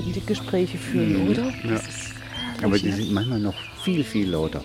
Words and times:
würden 0.00 0.12
die 0.14 0.26
Gespräche 0.26 0.78
führen, 0.78 1.24
mhm. 1.24 1.30
oder? 1.30 1.44
Ja. 1.64 1.80
Aber 2.62 2.78
die 2.78 2.90
sind 2.90 3.12
manchmal 3.12 3.40
noch 3.40 3.54
viel, 3.82 4.02
viel 4.04 4.30
lauter. 4.30 4.62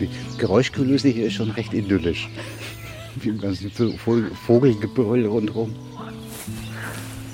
Die 0.00 0.08
Geräuschkulisse 0.38 1.08
hier 1.08 1.26
ist 1.26 1.34
schon 1.34 1.50
recht 1.52 1.72
idyllisch. 1.72 2.28
Wie 3.16 3.28
im 3.28 3.40
ganzen 3.40 3.70
Vogelgebrüll 3.70 5.26
rundherum. 5.26 5.74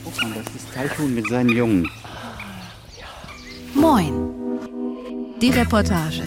Guck 0.05 0.23
mal, 0.23 0.33
das 0.45 0.55
ist 0.55 0.75
Teichhuhn 0.75 1.15
mit 1.15 1.29
seinen 1.29 1.51
Jungen. 1.51 1.89
Moin. 3.75 4.12
Die 5.41 5.51
Reportage. 5.51 6.23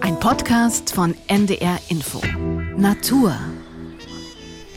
Ein 0.00 0.18
Podcast 0.18 0.92
von 0.94 1.14
NDR 1.28 1.78
Info. 1.88 2.20
Natur. 2.76 3.34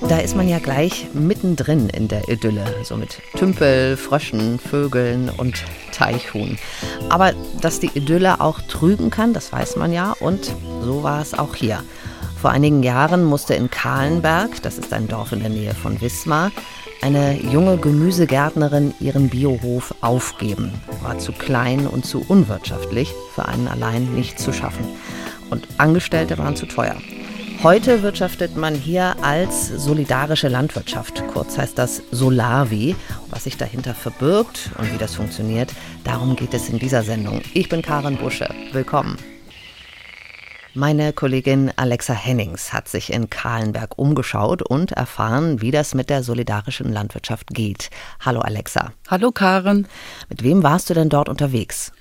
Da 0.08 0.18
ist 0.18 0.36
man 0.36 0.48
ja 0.48 0.60
gleich 0.60 1.08
mittendrin 1.14 1.90
in 1.90 2.08
der 2.08 2.28
Idylle, 2.28 2.66
so 2.84 2.98
mit 2.98 3.20
Tümpel, 3.38 3.96
Fröschen, 3.98 4.60
Vögeln 4.60 5.30
und 5.30 5.64
Teichhuhn. 6.02 6.58
Aber 7.10 7.34
dass 7.62 7.80
die 7.80 7.92
Idylle 7.94 8.42
auch 8.42 8.60
trügen 8.62 9.12
kann, 9.12 9.34
das 9.34 9.52
weiß 9.52 9.76
man 9.76 9.94
ja 9.94 10.16
und 10.20 10.52
so 10.84 11.04
war 11.04 11.22
es 11.22 11.38
auch 11.38 11.56
hier. 11.56 11.84
Vor 12.42 12.50
einigen 12.50 12.82
Jahren 12.82 13.24
musste 13.24 13.54
in 13.54 13.70
Kahlenberg, 13.70 14.64
das 14.64 14.80
ist 14.80 14.94
ein 14.94 15.08
Dorf 15.08 15.32
in 15.32 15.42
der 15.42 15.50
Nähe 15.50 15.76
von 15.76 16.02
Wismar, 16.02 16.52
eine 17.04 17.40
junge 17.40 17.78
Gemüsegärtnerin 17.78 18.96
ihren 19.00 19.30
Biohof 19.30 19.94
aufgeben. 20.02 20.74
War 21.04 21.20
zu 21.20 21.34
klein 21.34 21.86
und 21.86 22.04
zu 22.04 22.26
unwirtschaftlich, 22.28 23.14
für 23.36 23.46
einen 23.46 23.68
allein 23.68 24.16
nicht 24.16 24.40
zu 24.40 24.54
schaffen. 24.54 24.86
Und 25.52 25.68
Angestellte 25.78 26.40
waren 26.40 26.56
zu 26.56 26.66
teuer. 26.66 26.96
Heute 27.64 28.02
wirtschaftet 28.02 28.58
man 28.58 28.74
hier 28.74 29.24
als 29.24 29.68
solidarische 29.68 30.48
Landwirtschaft. 30.48 31.22
Kurz 31.32 31.60
heißt 31.60 31.78
das 31.78 32.02
Solavi. 32.10 32.96
Was 33.30 33.44
sich 33.44 33.56
dahinter 33.56 33.94
verbirgt 33.94 34.72
und 34.80 34.92
wie 34.92 34.98
das 34.98 35.14
funktioniert, 35.14 35.72
darum 36.04 36.36
geht 36.36 36.56
es 36.56 36.70
in 36.70 36.80
dieser 36.80 37.04
Sendung. 37.04 37.44
Ich 37.54 37.70
bin 37.70 37.84
Karin 37.84 38.18
Busche. 38.18 38.50
Willkommen. 38.72 39.16
Meine 40.74 41.14
Kollegin 41.14 41.72
Alexa 41.76 42.14
Hennings 42.14 42.74
hat 42.74 42.88
sich 42.88 43.14
in 43.14 43.30
Kahlenberg 43.30 43.96
umgeschaut 43.96 44.64
und 44.64 44.94
erfahren, 44.94 45.62
wie 45.62 45.70
das 45.70 45.94
mit 45.94 46.10
der 46.10 46.24
solidarischen 46.24 46.92
Landwirtschaft 46.92 47.50
geht. 47.54 47.92
Hallo 48.22 48.40
Alexa. 48.40 48.92
Hallo 49.08 49.32
Karin. 49.32 49.88
Mit 50.30 50.42
wem 50.42 50.64
warst 50.64 50.90
du 50.90 50.96
denn 50.96 51.10
dort 51.10 51.30
unterwegs? 51.30 51.92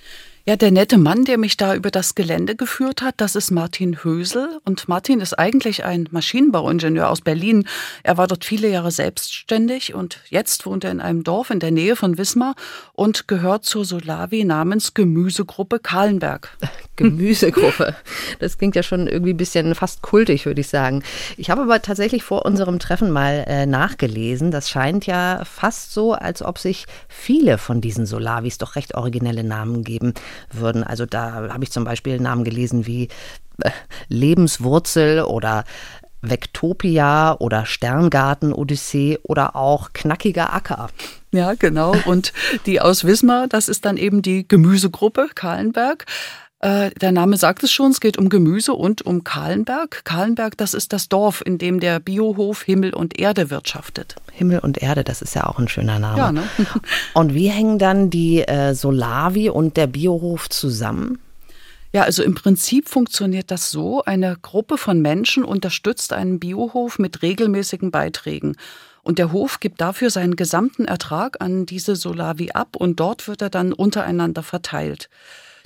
Ja, 0.46 0.56
der 0.56 0.70
nette 0.70 0.96
Mann, 0.96 1.27
der 1.27 1.36
mich 1.36 1.58
da 1.58 1.74
über 1.74 1.91
das 1.91 2.14
Gelände 2.14 2.56
geführt 2.56 3.02
hat, 3.02 3.16
das 3.19 3.36
ist 3.36 3.50
Martin 3.50 4.02
Hösel. 4.02 4.58
Und 4.64 4.88
Martin 4.88 5.20
ist 5.20 5.38
eigentlich 5.38 5.84
ein 5.84 6.08
Maschinenbauingenieur 6.10 7.10
aus 7.10 7.20
Berlin. 7.20 7.69
Er 8.02 8.16
war 8.16 8.27
dort 8.27 8.46
viele 8.46 8.68
Jahre 8.68 8.91
selbstständig 8.91 9.94
und 9.94 10.20
jetzt 10.30 10.64
wohnt 10.64 10.84
er 10.84 10.92
in 10.92 11.00
einem 11.00 11.24
Dorf 11.24 11.50
in 11.50 11.61
der 11.61 11.70
Nähe 11.70 11.94
von 11.94 12.16
Wismar 12.16 12.55
und 12.94 13.28
gehört 13.28 13.64
zur 13.66 13.84
Solavi 13.84 14.44
namens 14.44 14.94
Gemüsegruppe 14.94 15.78
Kahlenberg. 15.78 16.56
Gemüsegruppe. 16.96 17.94
Das 18.41 18.56
klingt 18.58 18.77
ja 18.77 18.83
schon 18.83 19.06
irgendwie 19.06 19.33
ein 19.34 19.38
bisschen 19.38 19.74
fast 19.74 20.02
kultig, 20.02 20.46
würde 20.46 20.61
ich 20.62 20.68
sagen. 20.68 21.02
Ich 21.36 21.50
habe 21.50 21.62
aber 21.62 21.83
tatsächlich 21.83 22.24
vor 22.24 22.44
unserem 22.44 22.78
Treffen 22.78 23.11
mal 23.11 23.44
äh, 23.46 23.66
nachgelesen. 23.66 24.50
Das 24.50 24.70
scheint 24.70 25.06
ja 25.06 25.42
fast 25.44 25.92
so, 25.92 26.12
als 26.12 26.42
ob 26.42 26.58
sich 26.58 26.86
viele 27.08 27.58
von 27.58 27.80
diesen 27.80 28.06
Solavis 28.06 28.58
doch 28.58 28.77
recht 28.77 28.94
originelle 28.94 29.44
Namen 29.44 29.84
geben 29.84 30.14
würden. 30.53 30.84
Also 30.84 31.06
da 31.06 31.48
habe 31.53 31.64
ich 31.64 31.70
zum 31.70 31.84
Beispiel 31.84 32.20
Namen 32.20 32.45
gelesen 32.45 32.86
wie 32.86 33.09
äh, 33.62 33.70
Lebenswurzel 34.09 35.23
oder 35.23 35.64
Vektopia 36.23 37.36
oder 37.39 37.67
Sterngarten 37.67 38.53
Odyssee 38.53 39.19
oder 39.23 39.56
auch 39.56 39.92
knackiger 39.92 40.53
Acker. 40.53 40.91
Ja, 41.33 41.55
genau. 41.55 41.95
Und 42.05 42.33
die 42.67 42.81
aus 42.81 43.05
Wismar, 43.05 43.47
das 43.48 43.69
ist 43.69 43.84
dann 43.84 43.97
eben 43.97 44.20
die 44.23 44.47
Gemüsegruppe 44.47 45.28
Kahlenberg. 45.34 46.07
Äh, 46.60 46.90
der 46.90 47.10
Name 47.10 47.38
sagt 47.38 47.62
es 47.62 47.72
schon, 47.72 47.90
es 47.90 48.00
geht 48.00 48.18
um 48.18 48.28
Gemüse 48.28 48.74
und 48.74 49.02
um 49.02 49.24
Kahlenberg. 49.24 50.04
Kahlenberg, 50.04 50.58
das 50.58 50.74
ist 50.74 50.92
das 50.92 51.08
Dorf, 51.08 51.42
in 51.44 51.56
dem 51.56 51.80
der 51.80 52.00
Biohof 52.00 52.62
Himmel 52.62 52.92
und 52.92 53.18
Erde 53.18 53.48
wirtschaftet. 53.48 54.16
Himmel 54.30 54.58
und 54.58 54.82
Erde, 54.82 55.02
das 55.02 55.22
ist 55.22 55.34
ja 55.34 55.46
auch 55.46 55.58
ein 55.58 55.68
schöner 55.68 55.98
Name. 55.98 56.18
Ja, 56.18 56.32
ne? 56.32 56.42
und 57.14 57.32
wie 57.32 57.48
hängen 57.48 57.78
dann 57.78 58.10
die 58.10 58.42
äh, 58.42 58.74
Solavi 58.74 59.48
und 59.48 59.78
der 59.78 59.86
Biohof 59.86 60.50
zusammen? 60.50 61.18
Ja, 61.92 62.02
also 62.02 62.22
im 62.22 62.34
Prinzip 62.34 62.88
funktioniert 62.88 63.50
das 63.50 63.70
so. 63.70 64.04
Eine 64.04 64.36
Gruppe 64.40 64.77
von 64.77 65.00
Menschen 65.00 65.44
unterstützt 65.44 66.12
einen 66.12 66.38
Biohof 66.38 66.98
mit 66.98 67.22
regelmäßigen 67.22 67.90
Beiträgen. 67.90 68.56
Und 69.02 69.18
der 69.18 69.32
Hof 69.32 69.60
gibt 69.60 69.80
dafür 69.80 70.10
seinen 70.10 70.36
gesamten 70.36 70.84
Ertrag 70.84 71.40
an 71.40 71.64
diese 71.64 71.96
Solavi 71.96 72.50
ab 72.52 72.77
und 72.77 73.00
dort 73.00 73.28
wird 73.28 73.40
er 73.40 73.48
dann 73.48 73.72
untereinander 73.72 74.42
verteilt. 74.42 75.08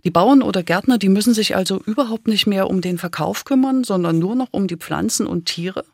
Die 0.05 0.11
Bauern 0.11 0.43
oder 0.43 0.63
Gärtner, 0.63 0.99
die 0.99 1.09
müssen 1.09 1.33
sich 1.33 1.57
also 1.57 1.81
überhaupt 1.87 2.29
nicht 2.29 2.47
mehr 2.47 2.69
um 2.69 2.83
den 2.83 2.99
Verkauf 2.99 3.47
kümmern, 3.47 3.85
sondern 3.85 4.19
nur 4.19 4.35
noch 4.35 4.49
um 4.51 4.67
die 4.67 4.77
Pflanzen 4.77 5.27
und 5.27 5.47
Tiere. 5.47 5.85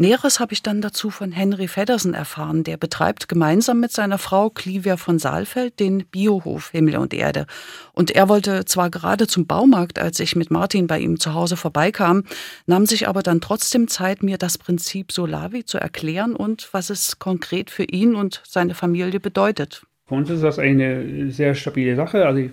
Näheres 0.00 0.38
habe 0.38 0.52
ich 0.52 0.62
dann 0.62 0.80
dazu 0.80 1.10
von 1.10 1.32
Henry 1.32 1.66
Feddersen 1.66 2.14
erfahren. 2.14 2.62
Der 2.62 2.76
betreibt 2.76 3.28
gemeinsam 3.28 3.80
mit 3.80 3.90
seiner 3.90 4.18
Frau 4.18 4.48
Clivia 4.48 4.96
von 4.96 5.18
Saalfeld 5.18 5.80
den 5.80 6.04
Biohof 6.06 6.70
Himmel 6.70 6.98
und 6.98 7.14
Erde. 7.14 7.46
Und 7.94 8.12
er 8.12 8.28
wollte 8.28 8.64
zwar 8.64 8.90
gerade 8.90 9.26
zum 9.26 9.46
Baumarkt, 9.46 9.98
als 9.98 10.20
ich 10.20 10.36
mit 10.36 10.52
Martin 10.52 10.86
bei 10.86 11.00
ihm 11.00 11.18
zu 11.18 11.34
Hause 11.34 11.56
vorbeikam, 11.56 12.22
nahm 12.66 12.86
sich 12.86 13.08
aber 13.08 13.24
dann 13.24 13.40
trotzdem 13.40 13.88
Zeit, 13.88 14.22
mir 14.22 14.38
das 14.38 14.56
Prinzip 14.56 15.10
Solavi 15.10 15.64
zu 15.64 15.78
erklären 15.78 16.36
und 16.36 16.68
was 16.72 16.90
es 16.90 17.18
konkret 17.18 17.70
für 17.70 17.84
ihn 17.84 18.14
und 18.14 18.40
seine 18.46 18.74
Familie 18.74 19.18
bedeutet. 19.18 19.82
Für 20.06 20.14
uns 20.14 20.30
ist 20.30 20.42
das 20.42 20.60
eine 20.60 21.30
sehr 21.32 21.56
stabile 21.56 21.96
Sache. 21.96 22.24
Also 22.24 22.48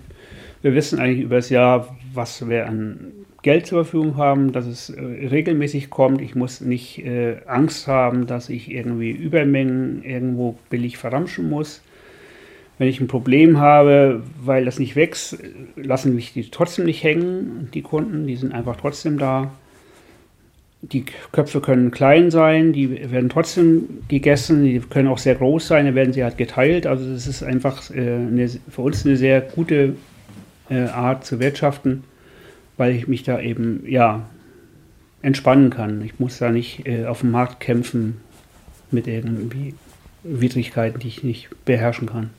wir 0.66 0.74
wissen 0.74 0.98
eigentlich 0.98 1.22
über 1.22 1.36
das 1.36 1.48
Jahr, 1.48 1.96
was 2.12 2.48
wir 2.48 2.66
an 2.66 3.12
Geld 3.42 3.68
zur 3.68 3.84
Verfügung 3.84 4.16
haben, 4.16 4.50
dass 4.50 4.66
es 4.66 4.90
äh, 4.90 5.00
regelmäßig 5.00 5.90
kommt. 5.90 6.20
Ich 6.20 6.34
muss 6.34 6.60
nicht 6.60 7.06
äh, 7.06 7.36
Angst 7.46 7.86
haben, 7.86 8.26
dass 8.26 8.48
ich 8.48 8.68
irgendwie 8.68 9.12
Übermengen 9.12 10.02
irgendwo 10.02 10.58
billig 10.68 10.98
verramschen 10.98 11.48
muss. 11.48 11.82
Wenn 12.78 12.88
ich 12.88 13.00
ein 13.00 13.06
Problem 13.06 13.60
habe, 13.60 14.24
weil 14.42 14.64
das 14.64 14.80
nicht 14.80 14.96
wächst, 14.96 15.38
lassen 15.76 16.16
mich 16.16 16.32
die 16.32 16.50
trotzdem 16.50 16.84
nicht 16.84 17.04
hängen, 17.04 17.68
die 17.72 17.82
Kunden, 17.82 18.26
die 18.26 18.34
sind 18.34 18.52
einfach 18.52 18.74
trotzdem 18.74 19.18
da. 19.18 19.52
Die 20.82 21.04
Köpfe 21.30 21.60
können 21.60 21.92
klein 21.92 22.32
sein, 22.32 22.72
die 22.72 23.12
werden 23.12 23.28
trotzdem 23.28 24.00
gegessen, 24.08 24.64
die 24.64 24.80
können 24.80 25.06
auch 25.06 25.18
sehr 25.18 25.36
groß 25.36 25.68
sein, 25.68 25.86
dann 25.86 25.94
werden 25.94 26.12
sie 26.12 26.24
halt 26.24 26.36
geteilt. 26.36 26.88
Also 26.88 27.08
das 27.08 27.28
ist 27.28 27.44
einfach 27.44 27.88
äh, 27.92 28.00
eine, 28.00 28.48
für 28.48 28.82
uns 28.82 29.06
eine 29.06 29.16
sehr 29.16 29.40
gute 29.40 29.94
äh, 30.70 30.86
Art 30.86 31.24
zu 31.24 31.40
wirtschaften, 31.40 32.04
weil 32.76 32.94
ich 32.94 33.08
mich 33.08 33.22
da 33.22 33.40
eben 33.40 33.84
ja 33.86 34.28
entspannen 35.22 35.70
kann. 35.70 36.02
Ich 36.02 36.18
muss 36.18 36.38
da 36.38 36.50
nicht 36.50 36.86
äh, 36.86 37.06
auf 37.06 37.20
dem 37.20 37.30
Markt 37.30 37.60
kämpfen 37.60 38.20
mit 38.90 39.06
irgendwie 39.06 39.74
Widrigkeiten, 40.22 41.00
die 41.00 41.08
ich 41.08 41.22
nicht 41.22 41.48
beherrschen 41.64 42.08
kann. 42.08 42.30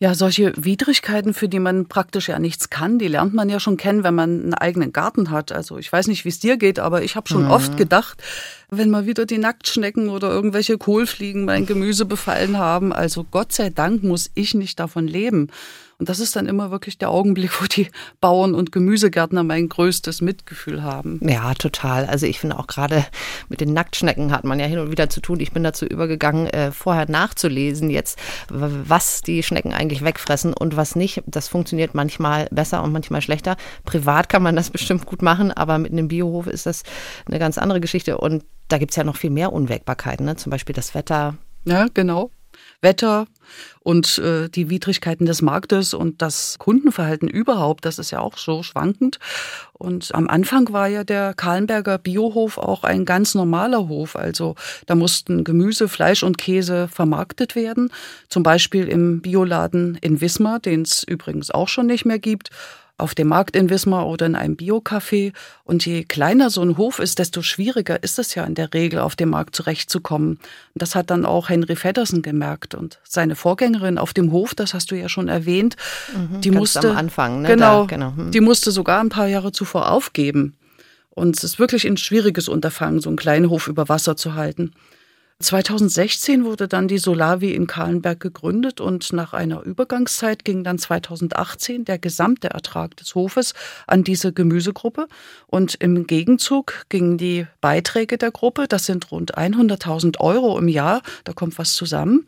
Ja, 0.00 0.14
solche 0.14 0.52
Widrigkeiten, 0.56 1.34
für 1.34 1.48
die 1.48 1.58
man 1.58 1.86
praktisch 1.86 2.28
ja 2.28 2.38
nichts 2.38 2.70
kann, 2.70 3.00
die 3.00 3.08
lernt 3.08 3.34
man 3.34 3.48
ja 3.48 3.58
schon 3.58 3.76
kennen, 3.76 4.04
wenn 4.04 4.14
man 4.14 4.42
einen 4.42 4.54
eigenen 4.54 4.92
Garten 4.92 5.32
hat. 5.32 5.50
Also 5.50 5.76
ich 5.76 5.92
weiß 5.92 6.06
nicht, 6.06 6.24
wie 6.24 6.28
es 6.28 6.38
dir 6.38 6.56
geht, 6.56 6.78
aber 6.78 7.02
ich 7.02 7.16
habe 7.16 7.28
schon 7.28 7.46
mhm. 7.46 7.50
oft 7.50 7.76
gedacht, 7.76 8.22
wenn 8.70 8.90
mal 8.90 9.06
wieder 9.06 9.26
die 9.26 9.38
Nacktschnecken 9.38 10.08
oder 10.08 10.30
irgendwelche 10.30 10.78
Kohlfliegen 10.78 11.44
mein 11.44 11.66
Gemüse 11.66 12.04
befallen 12.04 12.58
haben, 12.58 12.92
also 12.92 13.24
Gott 13.24 13.52
sei 13.52 13.70
Dank 13.70 14.02
muss 14.02 14.30
ich 14.34 14.54
nicht 14.54 14.78
davon 14.78 15.06
leben. 15.06 15.48
Und 15.98 16.08
das 16.08 16.20
ist 16.20 16.36
dann 16.36 16.46
immer 16.46 16.70
wirklich 16.70 16.96
der 16.98 17.10
Augenblick, 17.10 17.60
wo 17.60 17.66
die 17.66 17.88
Bauern 18.20 18.54
und 18.54 18.70
Gemüsegärtner 18.70 19.42
mein 19.42 19.68
größtes 19.68 20.20
Mitgefühl 20.20 20.82
haben. 20.84 21.18
Ja, 21.28 21.54
total. 21.54 22.06
Also 22.06 22.26
ich 22.26 22.38
finde 22.38 22.58
auch 22.58 22.68
gerade 22.68 23.04
mit 23.48 23.60
den 23.60 23.72
Nacktschnecken 23.72 24.30
hat 24.30 24.44
man 24.44 24.60
ja 24.60 24.66
hin 24.66 24.78
und 24.78 24.92
wieder 24.92 25.10
zu 25.10 25.20
tun. 25.20 25.40
Ich 25.40 25.50
bin 25.50 25.64
dazu 25.64 25.86
übergegangen, 25.86 26.46
äh, 26.46 26.70
vorher 26.70 27.10
nachzulesen 27.10 27.90
jetzt, 27.90 28.16
was 28.48 29.22
die 29.22 29.42
Schnecken 29.42 29.72
eigentlich 29.72 30.04
wegfressen 30.04 30.54
und 30.54 30.76
was 30.76 30.94
nicht. 30.94 31.22
Das 31.26 31.48
funktioniert 31.48 31.94
manchmal 31.94 32.46
besser 32.52 32.84
und 32.84 32.92
manchmal 32.92 33.20
schlechter. 33.20 33.56
Privat 33.84 34.28
kann 34.28 34.42
man 34.42 34.54
das 34.54 34.70
bestimmt 34.70 35.04
gut 35.04 35.22
machen, 35.22 35.50
aber 35.50 35.78
mit 35.78 35.90
einem 35.90 36.06
Biohof 36.06 36.46
ist 36.46 36.66
das 36.66 36.84
eine 37.26 37.40
ganz 37.40 37.58
andere 37.58 37.80
Geschichte. 37.80 38.18
Und 38.18 38.44
da 38.68 38.78
gibt 38.78 38.92
es 38.92 38.96
ja 38.96 39.04
noch 39.04 39.16
viel 39.16 39.30
mehr 39.30 39.52
Unwägbarkeiten, 39.52 40.26
ne? 40.26 40.36
zum 40.36 40.50
Beispiel 40.50 40.74
das 40.74 40.94
Wetter. 40.94 41.36
Ja, 41.64 41.86
genau. 41.92 42.30
Wetter 42.80 43.26
und 43.80 44.18
äh, 44.18 44.48
die 44.48 44.70
Widrigkeiten 44.70 45.26
des 45.26 45.42
Marktes 45.42 45.94
und 45.94 46.22
das 46.22 46.58
Kundenverhalten 46.58 47.28
überhaupt, 47.28 47.84
das 47.84 47.98
ist 47.98 48.10
ja 48.10 48.20
auch 48.20 48.36
so 48.36 48.62
schwankend. 48.62 49.18
Und 49.72 50.14
am 50.14 50.28
Anfang 50.28 50.72
war 50.72 50.86
ja 50.88 51.04
der 51.04 51.34
Kahlenberger 51.34 51.98
Biohof 51.98 52.58
auch 52.58 52.84
ein 52.84 53.04
ganz 53.04 53.34
normaler 53.34 53.88
Hof. 53.88 54.16
Also 54.16 54.54
da 54.86 54.94
mussten 54.94 55.44
Gemüse, 55.44 55.88
Fleisch 55.88 56.22
und 56.22 56.38
Käse 56.38 56.88
vermarktet 56.88 57.54
werden. 57.54 57.90
Zum 58.28 58.42
Beispiel 58.42 58.88
im 58.88 59.22
Bioladen 59.22 59.96
in 60.00 60.20
Wismar, 60.20 60.60
den 60.60 60.82
es 60.82 61.02
übrigens 61.02 61.50
auch 61.50 61.68
schon 61.68 61.86
nicht 61.86 62.04
mehr 62.04 62.18
gibt 62.18 62.50
auf 62.98 63.14
dem 63.14 63.28
Markt 63.28 63.56
in 63.56 63.70
Wismar 63.70 64.06
oder 64.06 64.26
in 64.26 64.34
einem 64.34 64.56
Biocafé. 64.56 65.32
Und 65.64 65.86
je 65.86 66.04
kleiner 66.04 66.50
so 66.50 66.62
ein 66.62 66.76
Hof 66.76 66.98
ist, 66.98 67.18
desto 67.18 67.42
schwieriger 67.42 68.02
ist 68.02 68.18
es 68.18 68.34
ja 68.34 68.44
in 68.44 68.54
der 68.54 68.74
Regel, 68.74 68.98
auf 68.98 69.16
dem 69.16 69.30
Markt 69.30 69.54
zurechtzukommen. 69.56 70.32
Und 70.32 70.40
das 70.74 70.94
hat 70.94 71.10
dann 71.10 71.24
auch 71.24 71.48
Henry 71.48 71.76
Feddersen 71.76 72.22
gemerkt. 72.22 72.74
Und 72.74 72.98
seine 73.04 73.36
Vorgängerin 73.36 73.98
auf 73.98 74.12
dem 74.12 74.32
Hof, 74.32 74.54
das 74.54 74.74
hast 74.74 74.90
du 74.90 74.96
ja 74.96 75.08
schon 75.08 75.28
erwähnt, 75.28 75.76
Mhm, 76.14 76.40
die 76.40 76.50
musste 76.50 76.90
am 76.90 76.96
Anfang, 76.96 77.42
ne? 77.42 77.48
genau, 77.48 77.82
Da, 77.82 77.86
genau. 77.86 78.12
hm. 78.16 78.30
die 78.30 78.40
musste 78.40 78.70
sogar 78.70 79.00
ein 79.00 79.08
paar 79.10 79.28
Jahre 79.28 79.52
zuvor 79.52 79.90
aufgeben. 79.90 80.56
Und 81.10 81.36
es 81.36 81.44
ist 81.44 81.58
wirklich 81.58 81.86
ein 81.86 81.96
schwieriges 81.96 82.48
Unterfangen, 82.48 83.00
so 83.00 83.08
einen 83.10 83.16
kleinen 83.16 83.48
Hof 83.50 83.68
über 83.68 83.88
Wasser 83.88 84.16
zu 84.16 84.34
halten. 84.34 84.72
2016 85.40 86.44
wurde 86.44 86.66
dann 86.66 86.88
die 86.88 86.98
Solavi 86.98 87.52
in 87.52 87.68
Kahlenberg 87.68 88.18
gegründet 88.18 88.80
und 88.80 89.12
nach 89.12 89.34
einer 89.34 89.62
Übergangszeit 89.62 90.44
ging 90.44 90.64
dann 90.64 90.78
2018 90.78 91.84
der 91.84 91.98
gesamte 91.98 92.50
Ertrag 92.50 92.96
des 92.96 93.14
Hofes 93.14 93.54
an 93.86 94.02
diese 94.02 94.32
Gemüsegruppe 94.32 95.06
und 95.46 95.76
im 95.76 96.08
Gegenzug 96.08 96.86
gingen 96.88 97.18
die 97.18 97.46
Beiträge 97.60 98.18
der 98.18 98.32
Gruppe, 98.32 98.66
das 98.66 98.86
sind 98.86 99.12
rund 99.12 99.38
100.000 99.38 100.18
Euro 100.18 100.58
im 100.58 100.66
Jahr, 100.66 101.02
da 101.22 101.32
kommt 101.32 101.56
was 101.56 101.74
zusammen, 101.74 102.26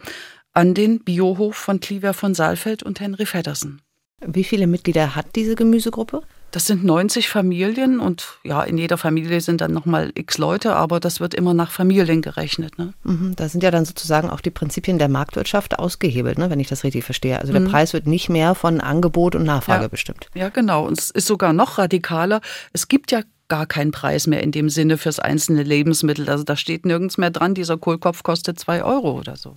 an 0.53 0.75
den 0.75 1.01
Biohof 1.01 1.57
von 1.57 1.81
Cliver 1.81 2.15
von 2.15 2.37
Saalfeld 2.37 2.85
und 2.85 3.01
Henry 3.01 3.27
Feddersen. 3.27 3.83
Wie 4.25 4.45
viele 4.45 4.69
Mitglieder 4.69 5.17
hat 5.17 5.35
diese 5.35 5.57
Gemüsegruppe? 5.57 6.23
Das 6.53 6.67
sind 6.67 6.85
90 6.85 7.29
Familien 7.29 8.01
und 8.01 8.39
ja, 8.43 8.63
in 8.63 8.77
jeder 8.77 8.99
Familie 8.99 9.41
sind 9.41 9.61
dann 9.61 9.73
nochmal 9.73 10.11
x 10.15 10.37
Leute, 10.39 10.75
aber 10.75 10.99
das 10.99 11.21
wird 11.21 11.35
immer 11.35 11.55
nach 11.55 11.71
Familien 11.71 12.23
gerechnet. 12.23 12.77
Ne? 12.79 12.93
Mhm, 13.05 13.37
Da 13.37 13.49
sind 13.49 13.63
ja 13.63 13.71
dann 13.71 13.85
sozusagen 13.85 14.29
auch 14.31 14.41
die 14.41 14.51
Prinzipien 14.51 14.99
der 14.99 15.09
Marktwirtschaft 15.09 15.79
ausgehebelt, 15.79 16.39
ne, 16.39 16.51
wenn 16.51 16.59
ich 16.61 16.69
das 16.69 16.83
richtig 16.83 17.05
verstehe. 17.05 17.41
Also 17.41 17.53
der 17.53 17.61
Preis 17.61 17.93
wird 17.93 18.07
nicht 18.07 18.29
mehr 18.29 18.55
von 18.57 18.81
Angebot 18.81 19.35
und 19.37 19.45
Nachfrage 19.45 19.83
Ja. 19.85 19.89
bestimmt. 19.89 20.27
Ja, 20.35 20.49
genau. 20.49 20.87
Und 20.87 20.99
es 20.99 21.11
ist 21.11 21.27
sogar 21.27 21.53
noch 21.53 21.79
radikaler. 21.79 22.41
Es 22.73 22.89
gibt 22.89 23.13
ja 23.13 23.23
gar 23.51 23.67
keinen 23.67 23.91
Preis 23.91 24.27
mehr 24.27 24.43
in 24.43 24.53
dem 24.53 24.71
Sinne 24.71 24.97
fürs 24.97 25.19
einzelne 25.19 25.63
Lebensmittel. 25.63 26.31
Also 26.31 26.45
da 26.45 26.57
steht 26.57 26.87
nirgends 26.87 27.19
mehr 27.19 27.31
dran, 27.31 27.53
dieser 27.53 27.77
Kohlkopf 27.77 28.23
kostet 28.23 28.59
zwei 28.59 28.83
Euro 28.83 29.19
oder 29.19 29.37
so. 29.37 29.57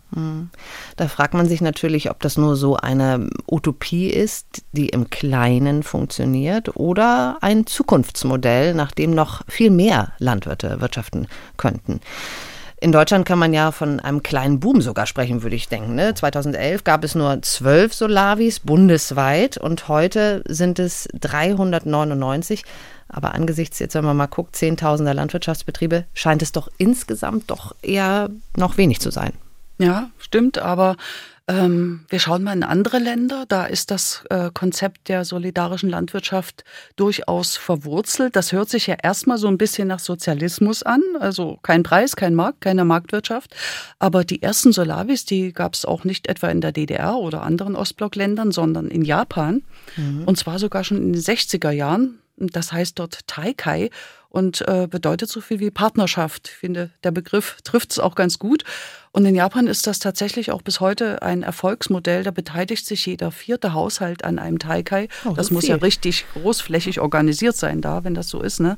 Da 0.98 1.07
fragt 1.07 1.34
man 1.34 1.48
sich 1.48 1.62
natürlich, 1.62 2.10
ob 2.10 2.19
das 2.19 2.38
nur 2.38 2.57
so 2.57 2.75
eine 2.75 3.30
Utopie 3.50 4.07
ist, 4.07 4.63
die 4.74 4.90
im 4.90 5.10
Kleinen 5.10 5.84
funktioniert, 5.84 6.75
oder 6.75 7.38
ein 7.40 7.66
Zukunftsmodell, 7.66 8.74
nach 8.74 8.92
dem 8.92 9.12
noch 9.12 9.44
viel 9.48 9.69
mehr 9.69 10.12
Landwirte 10.18 10.81
wirtschaften 10.81 11.28
könnten. 11.56 12.01
In 12.83 12.91
Deutschland 12.91 13.25
kann 13.25 13.39
man 13.39 13.53
ja 13.53 13.71
von 13.71 14.01
einem 14.01 14.24
kleinen 14.24 14.59
Boom 14.59 14.81
sogar 14.81 15.06
sprechen, 15.06 15.41
würde 15.41 15.56
ich 15.56 15.69
denken. 15.69 15.95
Ne? 15.95 16.15
2011 16.15 16.83
gab 16.83 17.06
es 17.06 17.15
nur 17.15 17.41
zwölf 17.41 17.94
Solavis 17.94 18.59
bundesweit 18.59 19.56
und 19.56 19.88
heute 19.88 20.44
sind 20.50 20.80
es 20.80 21.07
399. 21.13 22.65
Aber 23.07 23.35
angesichts, 23.35 23.80
jetzt 23.80 23.95
wenn 23.95 24.03
man 24.03 24.18
mal 24.18 24.25
guckt, 24.25 24.57
Zehntausender 24.57 25.13
Landwirtschaftsbetriebe, 25.13 26.03
scheint 26.13 26.41
es 26.41 26.51
doch 26.51 26.68
insgesamt 26.77 27.51
doch 27.51 27.74
eher 27.81 28.30
noch 28.57 28.75
wenig 28.75 29.00
zu 29.00 29.12
sein. 29.12 29.31
Ja, 29.77 30.09
stimmt, 30.18 30.57
aber 30.57 30.97
ähm, 31.48 32.06
wir 32.07 32.19
schauen 32.19 32.44
mal 32.44 32.54
in 32.54 32.63
andere 32.63 33.00
Länder. 33.00 33.44
Da 33.48 33.66
ist 33.66 33.92
das 33.92 34.24
äh, 34.30 34.50
Konzept 34.54 35.10
der 35.10 35.25
solidarischen 35.25 35.90
Landwirtschaft 35.90 36.63
durchaus 36.95 37.57
verwurzelt. 37.57 38.38
Das 38.38 38.54
hört 38.54 38.69
sich 38.69 38.88
ja 38.88 38.95
erstmal 39.01 39.38
so 39.38 39.48
ein 39.48 39.57
bisschen 39.57 39.90
nach 39.90 40.00
Sozialismus 40.00 40.84
an. 40.84 41.01
Also 41.19 41.60
kein 41.62 41.84
Preis, 41.84 42.16
kein 42.16 42.34
Markt, 42.34 42.62
keine 42.62 42.86
Marktwirtschaft. 42.86 43.54
Aber 44.00 44.24
die 44.24 44.42
ersten 44.42 44.72
Solavis, 44.72 45.25
die 45.25 45.51
gab 45.51 45.74
es 45.74 45.84
auch 45.84 46.06
nicht 46.06 46.28
etwa 46.28 46.48
in 46.48 46.62
der 46.62 46.72
DDR 46.72 47.18
oder 47.18 47.42
anderen 47.42 47.75
Ostblockländern, 47.75 48.54
sondern 48.54 48.88
in 48.88 49.04
Japan. 49.04 49.63
Und 50.25 50.38
zwar 50.38 50.60
sogar 50.60 50.86
schon 50.86 50.98
in 50.98 51.13
den 51.13 51.22
60er 51.22 51.72
Jahren. 51.72 52.19
Das 52.38 52.72
heißt 52.72 52.98
dort 52.98 53.28
Taikai 53.28 53.90
und 54.30 54.68
äh, 54.68 54.88
bedeutet 54.90 55.30
so 55.30 55.42
viel 55.42 55.60
wie 55.60 55.69
Partnerschaft. 55.69 56.48
Ich 56.48 56.56
finde, 56.56 56.90
der 57.04 57.12
Begriff 57.12 57.57
trifft 57.63 57.92
es 57.92 58.00
auch 58.00 58.16
ganz 58.16 58.40
gut. 58.40 58.63
Und 59.15 59.25
in 59.27 59.36
Japan 59.36 59.68
ist 59.68 59.86
das 59.86 60.00
tatsächlich 60.00 60.51
auch 60.51 60.63
bis 60.63 60.80
heute 60.80 61.21
ein 61.21 61.44
Erfolgsmodell. 61.44 62.24
Da 62.24 62.31
beteiligt 62.31 62.86
sich 62.86 63.06
jeder 63.06 63.30
vierte 63.30 63.74
Haushalt 63.74 64.25
an 64.25 64.39
einem 64.39 64.57
Taikai. 64.57 65.07
Oh, 65.24 65.33
das 65.33 65.51
muss 65.51 65.68
ja 65.68 65.75
viel. 65.75 65.86
richtig 65.86 66.25
großflächig 66.33 67.00
organisiert 67.00 67.56
sein 67.56 67.80
da, 67.80 68.04
wenn 68.04 68.15
das 68.15 68.27
so 68.27 68.42
ist. 68.42 68.60
Ne? 68.60 68.75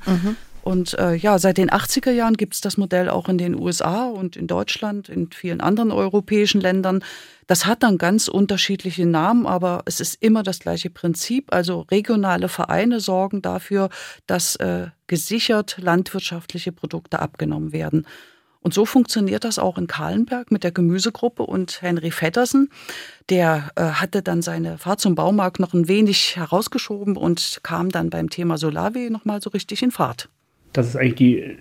Und 0.61 0.95
äh, 0.95 1.13
ja, 1.15 1.39
seit 1.39 1.57
den 1.57 1.69
80er 1.69 2.11
Jahren 2.11 2.35
gibt 2.35 2.55
es 2.55 2.59
das 2.59 2.75
Modell 2.75 3.07
auch 3.07 3.29
in 3.29 3.37
den 3.37 3.55
USA 3.55 4.07
und 4.07 4.35
in 4.35 4.47
Deutschland, 4.47 5.07
in 5.07 5.31
vielen 5.31 5.61
anderen 5.61 5.91
europäischen 5.91 6.59
Ländern. 6.59 7.01
Das 7.47 7.65
hat 7.65 7.83
dann 7.83 7.97
ganz 7.97 8.27
unterschiedliche 8.27 9.05
Namen, 9.05 9.45
aber 9.45 9.83
es 9.85 10.01
ist 10.01 10.21
immer 10.21 10.43
das 10.43 10.59
gleiche 10.59 10.89
Prinzip. 10.89 11.53
Also 11.53 11.81
regionale 11.91 12.49
Vereine 12.49 12.99
sorgen 12.99 13.41
dafür, 13.41 13.89
dass 14.27 14.57
äh, 14.57 14.87
gesichert 15.07 15.77
landwirtschaftliche 15.79 16.73
Produkte 16.73 17.19
abgenommen 17.19 17.71
werden. 17.71 18.05
Und 18.65 18.73
so 18.73 18.87
funktioniert 18.87 19.43
das 19.43 19.59
auch 19.59 19.77
in 19.77 19.85
Kahlenberg 19.85 20.51
mit 20.51 20.63
der 20.63 20.71
Gemüsegruppe 20.71 21.43
und 21.43 21.83
Henry 21.83 22.09
Feddersen. 22.09 22.71
Der 23.29 23.69
äh, 23.75 23.83
hatte 23.83 24.23
dann 24.23 24.41
seine 24.41 24.79
Fahrt 24.79 24.99
zum 24.99 25.13
Baumarkt 25.13 25.59
noch 25.59 25.75
ein 25.75 25.87
wenig 25.87 26.35
herausgeschoben 26.35 27.15
und 27.15 27.59
kam 27.61 27.91
dann 27.91 28.09
beim 28.09 28.31
Thema 28.31 28.57
Solavi 28.57 29.11
nochmal 29.11 29.39
so 29.39 29.51
richtig 29.51 29.83
in 29.83 29.91
Fahrt. 29.91 30.29
Das 30.73 30.87
ist 30.87 30.95
eigentlich 30.95 31.13
die, 31.13 31.57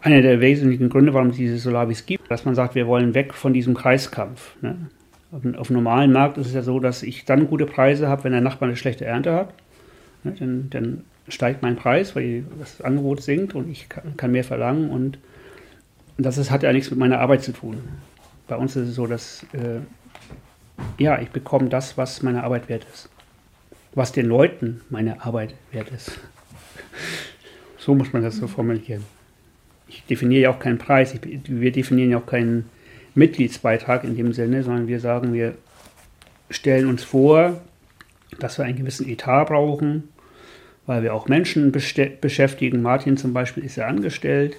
einer 0.00 0.20
der 0.20 0.40
wesentlichen 0.40 0.88
Gründe, 0.88 1.14
warum 1.14 1.28
es 1.28 1.36
diese 1.36 1.58
Solavis 1.58 2.06
gibt, 2.06 2.28
dass 2.28 2.44
man 2.44 2.56
sagt, 2.56 2.74
wir 2.74 2.88
wollen 2.88 3.14
weg 3.14 3.34
von 3.34 3.52
diesem 3.52 3.74
Kreiskampf. 3.74 4.56
Ne? 4.60 4.90
Auf, 5.30 5.42
auf 5.56 5.70
normalen 5.70 6.10
Markt 6.10 6.38
ist 6.38 6.48
es 6.48 6.54
ja 6.54 6.62
so, 6.62 6.80
dass 6.80 7.04
ich 7.04 7.24
dann 7.24 7.46
gute 7.46 7.66
Preise 7.66 8.08
habe, 8.08 8.24
wenn 8.24 8.32
der 8.32 8.40
Nachbar 8.40 8.68
eine 8.68 8.76
schlechte 8.76 9.04
Ernte 9.04 9.32
hat. 9.32 9.54
Ne? 10.24 10.34
Dann, 10.36 10.70
dann 10.70 11.04
steigt 11.28 11.62
mein 11.62 11.76
Preis, 11.76 12.16
weil 12.16 12.42
das 12.58 12.80
Angebot 12.80 13.22
sinkt 13.22 13.54
und 13.54 13.70
ich 13.70 13.88
kann, 13.88 14.16
kann 14.16 14.32
mehr 14.32 14.42
verlangen. 14.42 14.90
Und 14.90 15.18
das 16.18 16.36
ist, 16.36 16.50
hat 16.50 16.62
ja 16.62 16.72
nichts 16.72 16.90
mit 16.90 16.98
meiner 16.98 17.20
Arbeit 17.20 17.42
zu 17.42 17.52
tun. 17.52 17.78
Bei 18.48 18.56
uns 18.56 18.74
ist 18.76 18.88
es 18.88 18.94
so, 18.94 19.06
dass 19.06 19.44
äh, 19.52 19.80
ja, 20.98 21.20
ich 21.20 21.30
bekomme 21.30 21.68
das, 21.68 21.96
was 21.96 22.22
meine 22.22 22.42
Arbeit 22.42 22.68
wert 22.68 22.86
ist. 22.92 23.08
Was 23.94 24.12
den 24.12 24.26
Leuten 24.26 24.80
meine 24.90 25.24
Arbeit 25.24 25.54
wert 25.72 25.90
ist. 25.90 26.18
So 27.80 27.94
muss 27.94 28.12
man 28.12 28.22
das 28.22 28.36
so 28.36 28.48
formulieren. 28.48 29.04
Ich 29.86 30.04
definiere 30.04 30.42
ja 30.42 30.50
auch 30.50 30.58
keinen 30.58 30.76
Preis, 30.76 31.14
ich, 31.14 31.20
wir 31.46 31.72
definieren 31.72 32.10
ja 32.10 32.18
auch 32.18 32.26
keinen 32.26 32.68
Mitgliedsbeitrag 33.14 34.04
in 34.04 34.14
dem 34.14 34.34
Sinne, 34.34 34.62
sondern 34.62 34.88
wir 34.88 35.00
sagen, 35.00 35.32
wir 35.32 35.54
stellen 36.50 36.86
uns 36.86 37.04
vor, 37.04 37.62
dass 38.40 38.58
wir 38.58 38.66
einen 38.66 38.76
gewissen 38.76 39.08
Etat 39.08 39.44
brauchen, 39.44 40.08
weil 40.84 41.02
wir 41.02 41.14
auch 41.14 41.28
Menschen 41.28 41.72
beschäftigen. 41.72 42.82
Martin 42.82 43.16
zum 43.16 43.32
Beispiel 43.32 43.64
ist 43.64 43.76
ja 43.76 43.86
angestellt, 43.86 44.56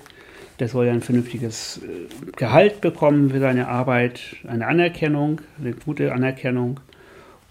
der 0.59 0.67
soll 0.67 0.87
ja 0.87 0.93
ein 0.93 1.01
vernünftiges 1.01 1.81
äh, 1.83 2.31
Gehalt 2.35 2.81
bekommen 2.81 3.29
für 3.29 3.39
seine 3.39 3.67
Arbeit, 3.67 4.19
eine 4.47 4.67
Anerkennung, 4.67 5.41
eine 5.59 5.73
gute 5.73 6.13
Anerkennung. 6.13 6.79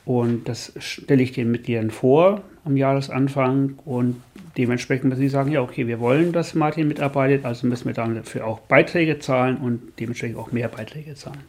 Und 0.04 0.48
das 0.48 0.72
stelle 0.78 1.22
ich 1.22 1.32
den 1.32 1.50
Mitgliedern 1.50 1.90
vor 1.90 2.42
am 2.64 2.76
Jahresanfang 2.76 3.78
und 3.84 4.22
dementsprechend 4.56 5.10
müssen 5.10 5.20
sie 5.20 5.28
sagen, 5.28 5.52
ja, 5.52 5.60
okay, 5.62 5.86
wir 5.86 6.00
wollen, 6.00 6.32
dass 6.32 6.54
Martin 6.54 6.88
mitarbeitet, 6.88 7.44
also 7.44 7.66
müssen 7.66 7.86
wir 7.86 7.94
dafür 7.94 8.46
auch 8.46 8.60
Beiträge 8.60 9.18
zahlen 9.18 9.58
und 9.58 9.80
dementsprechend 9.98 10.38
auch 10.38 10.50
mehr 10.52 10.68
Beiträge 10.68 11.14
zahlen. 11.14 11.42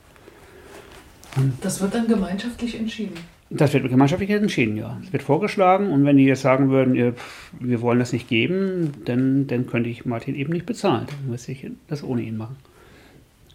Das 1.62 1.82
wird 1.82 1.94
dann 1.94 2.08
gemeinschaftlich 2.08 2.78
entschieden. 2.78 3.16
Das 3.52 3.74
wird 3.74 3.90
gemeinschaftlich 3.90 4.30
entschieden, 4.30 4.78
ja. 4.78 5.00
Es 5.04 5.12
wird 5.12 5.24
vorgeschlagen 5.24 5.90
und 5.92 6.06
wenn 6.06 6.18
die 6.18 6.26
jetzt 6.26 6.44
sagen 6.44 6.70
würden, 6.70 7.16
wir 7.60 7.82
wollen 7.82 7.98
das 7.98 8.14
nicht 8.14 8.28
geben, 8.28 8.92
dann, 9.06 9.48
dann 9.48 9.66
könnte 9.66 9.90
ich 9.90 10.06
Martin 10.06 10.36
eben 10.36 10.54
nicht 10.54 10.68
bezahlen. 10.68 11.08
Dann 11.08 11.32
müsste 11.32 11.52
ich 11.52 11.66
das 11.88 12.04
ohne 12.04 12.22
ihn 12.22 12.38
machen. 12.38 12.58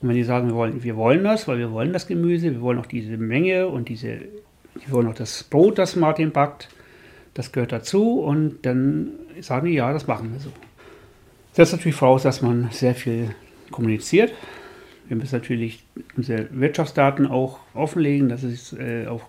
Und 0.00 0.08
wenn 0.08 0.16
die 0.16 0.24
sagen, 0.24 0.48
wir 0.48 0.54
wollen, 0.56 0.82
wir 0.82 0.96
wollen 0.96 1.22
das, 1.22 1.46
weil 1.46 1.58
wir 1.58 1.70
wollen 1.70 1.92
das 1.92 2.08
Gemüse, 2.08 2.50
wir 2.50 2.60
wollen 2.60 2.78
auch 2.78 2.86
diese 2.86 3.16
Menge 3.16 3.68
und 3.68 3.88
diese, 3.88 4.18
wir 4.74 4.90
wollen 4.90 5.06
auch 5.06 5.14
das 5.14 5.44
Brot, 5.44 5.78
das 5.78 5.94
Martin 5.94 6.32
backt, 6.32 6.68
das 7.34 7.52
gehört 7.52 7.72
dazu 7.72 8.20
und 8.20 8.66
dann 8.66 9.10
sagen 9.40 9.66
die, 9.66 9.74
ja, 9.74 9.92
das 9.92 10.08
machen 10.08 10.32
wir 10.32 10.40
so. 10.40 10.50
Das 11.50 11.70
setzt 11.70 11.72
natürlich 11.72 11.96
voraus, 11.96 12.24
dass 12.24 12.42
man 12.42 12.68
sehr 12.72 12.96
viel 12.96 13.30
kommuniziert. 13.70 14.32
Wir 15.06 15.16
müssen 15.16 15.36
natürlich 15.36 15.84
unsere 16.16 16.48
Wirtschaftsdaten 16.50 17.26
auch 17.26 17.60
offenlegen, 17.74 18.28
dass 18.28 18.42
es 18.42 18.72
äh, 18.72 19.06
auch 19.06 19.22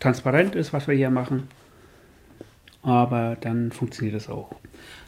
transparent 0.00 0.54
ist, 0.54 0.72
was 0.72 0.86
wir 0.88 0.94
hier 0.94 1.10
machen. 1.10 1.48
Aber 2.82 3.36
dann 3.40 3.72
funktioniert 3.72 4.14
es 4.16 4.28
auch. 4.28 4.50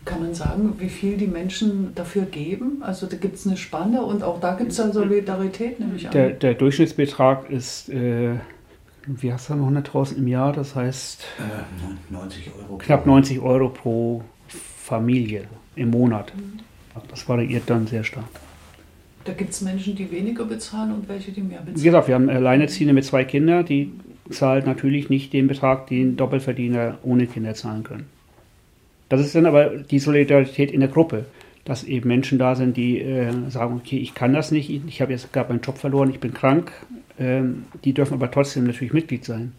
Kann 0.04 0.21
man 0.21 0.35
sagen, 0.35 0.75
wie 0.78 0.88
viel 0.88 1.16
die 1.16 1.26
Menschen 1.26 1.95
dafür 1.95 2.23
geben? 2.23 2.78
Also 2.83 3.07
da 3.07 3.16
gibt 3.16 3.37
es 3.37 3.47
eine 3.47 3.57
Spanne 3.57 4.02
und 4.02 4.23
auch 4.23 4.40
da 4.40 4.54
gibt 4.54 4.71
es 4.73 4.78
dann 4.78 4.92
Solidarität, 4.92 5.78
nehme 5.78 5.95
ich 5.97 6.07
an. 6.07 6.12
Der, 6.12 6.30
der 6.30 6.54
Durchschnittsbetrag 6.54 7.50
ist, 7.50 7.88
äh, 7.90 8.35
wie 9.07 9.33
hast 9.33 9.50
du 9.50 9.54
noch 9.54 9.71
100.000 9.71 10.16
im 10.16 10.26
Jahr? 10.28 10.52
Das 10.52 10.75
heißt 10.75 11.25
Äh, 11.38 12.12
90 12.12 12.50
Euro. 12.59 12.78
knapp 12.78 13.07
90 13.07 13.40
Euro 13.40 13.68
pro 13.68 14.23
Familie 14.49 15.45
im 15.76 15.90
Monat. 15.90 16.33
Das 17.11 17.28
variiert 17.28 17.64
dann 17.66 17.87
sehr 17.87 18.02
stark. 18.02 18.25
Da 19.25 19.35
gibt 19.35 19.50
es 19.50 19.61
Menschen, 19.61 19.95
die 19.95 20.11
weniger 20.11 20.45
bezahlen 20.47 20.92
und 20.92 21.09
welche, 21.09 21.30
die 21.30 21.42
mehr 21.42 21.61
Wie 21.61 21.66
bezahlen. 21.73 21.85
gesagt, 21.85 22.09
wir 22.09 22.14
haben 22.16 22.28
Alleinerziehende 22.30 22.95
mit 22.95 23.04
zwei 23.04 23.25
Kindern, 23.25 23.64
die 23.64 23.92
zahlt 24.30 24.66
natürlich 24.66 25.08
nicht 25.08 25.32
den 25.32 25.49
Betrag, 25.49 25.87
den 25.87 26.16
Doppelverdiener 26.16 26.99
ohne 27.02 27.26
Kinder 27.26 27.54
zahlen 27.54 27.85
können. 27.85 28.06
Das 29.08 29.20
ist 29.20 29.35
dann 29.35 29.47
aber 29.47 29.68
die 29.68 29.99
Solidarität 29.99 30.70
in 30.70 30.80
der 30.80 30.88
Gruppe, 30.88 31.25
dass 31.64 31.85
eben 31.85 32.08
Menschen 32.08 32.38
da 32.38 32.54
sind, 32.54 32.76
die 32.76 33.00
äh, 33.00 33.32
sagen, 33.50 33.76
okay, 33.76 33.99
ich 33.99 34.14
kann 34.14 34.32
das 34.32 34.50
nicht, 34.50 34.70
ich 34.70 35.00
habe 35.00 35.12
jetzt 35.12 35.32
gerade 35.32 35.50
meinen 35.50 35.62
Job 35.62 35.78
verloren, 35.78 36.11
ich 36.11 36.20
bin 36.20 36.35
krank, 36.35 36.73
ähm, 37.18 37.64
die 37.85 37.92
dürfen 37.92 38.14
aber 38.14 38.30
trotzdem 38.30 38.64
natürlich 38.64 38.92
Mitglied 38.92 39.25
sein. 39.25 39.52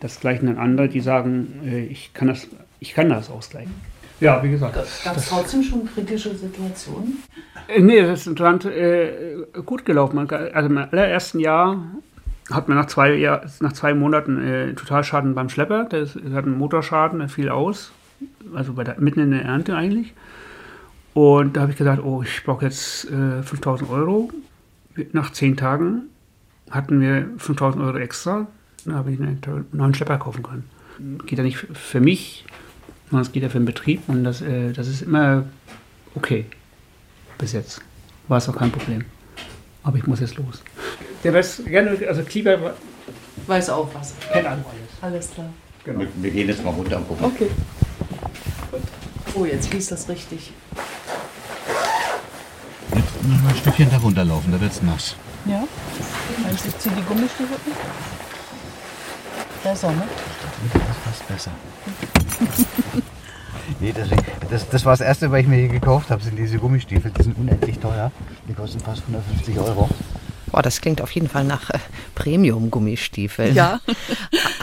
Das 0.00 0.20
gleichen 0.20 0.46
dann 0.46 0.58
andere, 0.58 0.88
die 0.88 1.00
sagen, 1.00 1.60
äh, 1.64 1.84
ich, 1.84 2.12
kann 2.14 2.28
das, 2.28 2.48
ich 2.80 2.94
kann 2.94 3.08
das 3.08 3.30
ausgleichen. 3.30 3.72
Ja, 4.20 4.42
wie 4.42 4.50
gesagt. 4.50 4.76
Gab 5.04 5.16
es 5.16 5.28
trotzdem 5.28 5.62
schon 5.62 5.86
kritische 5.86 6.34
Situationen? 6.34 7.22
Äh, 7.68 7.80
nee, 7.80 8.00
das 8.02 8.26
ist 8.26 8.38
Land, 8.38 8.64
äh, 8.64 9.12
gut 9.64 9.84
gelaufen. 9.84 10.18
Also 10.18 10.68
im 10.68 10.78
allerersten 10.78 11.40
Jahr 11.40 11.84
hat 12.50 12.68
man 12.68 12.76
nach 12.76 12.86
zwei, 12.86 13.14
Jahr, 13.14 13.42
nach 13.60 13.72
zwei 13.72 13.94
Monaten 13.94 14.42
äh, 14.42 14.74
Totalschaden 14.74 15.34
beim 15.34 15.48
Schlepper. 15.48 15.84
Der, 15.84 16.06
hat 16.06 16.44
einen 16.44 16.58
Motorschaden, 16.58 17.18
der 17.18 17.28
fiel 17.28 17.48
aus. 17.48 17.92
Also 18.54 18.72
der, 18.72 19.00
mitten 19.00 19.20
in 19.20 19.30
der 19.30 19.42
Ernte 19.42 19.74
eigentlich. 19.76 20.12
Und 21.14 21.56
da 21.56 21.62
habe 21.62 21.72
ich 21.72 21.78
gesagt, 21.78 22.02
oh, 22.04 22.22
ich 22.22 22.44
brauche 22.44 22.64
jetzt 22.64 23.10
äh, 23.10 23.42
5000 23.42 23.88
Euro. 23.90 24.30
Nach 25.12 25.32
zehn 25.32 25.56
Tagen 25.56 26.02
hatten 26.70 27.00
wir 27.00 27.28
5000 27.38 27.82
Euro 27.82 27.98
extra. 27.98 28.46
Da 28.84 28.94
habe 28.94 29.12
ich 29.12 29.20
einen 29.20 29.40
neuen 29.72 29.94
Schlepper 29.94 30.18
kaufen 30.18 30.42
können. 30.42 30.68
Geht 31.24 31.38
ja 31.38 31.44
nicht 31.44 31.56
für 31.56 32.00
mich, 32.00 32.44
sondern 33.10 33.22
es 33.22 33.32
geht 33.32 33.42
ja 33.42 33.48
für 33.48 33.58
den 33.58 33.64
Betrieb. 33.64 34.02
Und 34.08 34.24
das, 34.24 34.42
äh, 34.42 34.72
das 34.72 34.88
ist 34.88 35.02
immer 35.02 35.44
okay. 36.14 36.46
Bis 37.38 37.52
jetzt. 37.52 37.80
War 38.28 38.38
es 38.38 38.48
auch 38.48 38.56
kein 38.56 38.70
Problem. 38.70 39.04
Aber 39.84 39.98
ich 39.98 40.06
muss 40.06 40.20
jetzt 40.20 40.36
los. 40.36 40.62
Der 41.22 41.34
Rest, 41.34 41.64
gerne, 41.66 41.96
also 42.08 42.22
Klieber 42.22 42.74
weiß 43.46 43.70
auch 43.70 43.88
was. 43.94 44.14
Kennt 44.32 44.46
alles. 44.46 44.64
Alles 45.00 45.30
klar. 45.30 45.50
Genau. 45.84 46.00
Wir, 46.00 46.08
wir, 46.16 46.30
gehen 46.30 46.48
jetzt 46.48 46.64
mal 46.64 46.70
runter 46.70 46.96
und 46.96 47.08
gucken. 47.08 47.26
Okay. 47.26 47.50
Oh, 49.34 49.44
jetzt 49.44 49.68
fließt 49.68 49.92
das 49.92 50.08
richtig. 50.08 50.52
Jetzt 52.94 53.22
noch 53.22 53.42
mal 53.42 53.50
ein 53.50 53.56
Stückchen 53.56 53.90
da 53.90 53.98
runterlaufen, 53.98 54.52
da 54.52 54.60
wird 54.60 54.72
es 54.72 54.82
nass. 54.82 55.16
Ja. 55.44 55.64
Meinst 56.42 56.64
du, 56.64 56.68
ich 56.68 56.78
ziehe 56.78 56.94
die 56.94 57.02
Gummistiefel? 57.02 57.56
Besser, 59.62 59.92
ne? 59.92 60.02
Das 60.72 60.82
ist 60.82 60.98
fast 61.04 61.28
besser. 61.28 61.50
nee, 63.84 63.92
deswegen, 63.94 64.22
das, 64.50 64.68
das 64.68 64.84
war 64.84 64.92
das 64.92 65.00
erste, 65.00 65.30
was 65.30 65.40
ich 65.40 65.46
mir 65.46 65.56
hier 65.56 65.68
gekauft 65.68 66.10
habe, 66.10 66.22
sind 66.22 66.38
diese 66.38 66.58
Gummistiefel. 66.58 67.10
Die 67.10 67.22
sind 67.22 67.36
unendlich 67.38 67.78
teuer. 67.78 68.10
Die 68.48 68.54
kosten 68.54 68.80
fast 68.80 69.02
150 69.02 69.58
Euro. 69.58 69.88
Boah, 70.54 70.62
das 70.62 70.80
klingt 70.80 71.02
auf 71.02 71.10
jeden 71.10 71.28
Fall 71.28 71.42
nach 71.42 71.70
äh, 71.70 71.78
Premium-Gummistiefeln. 72.14 73.56
Ja. 73.56 73.80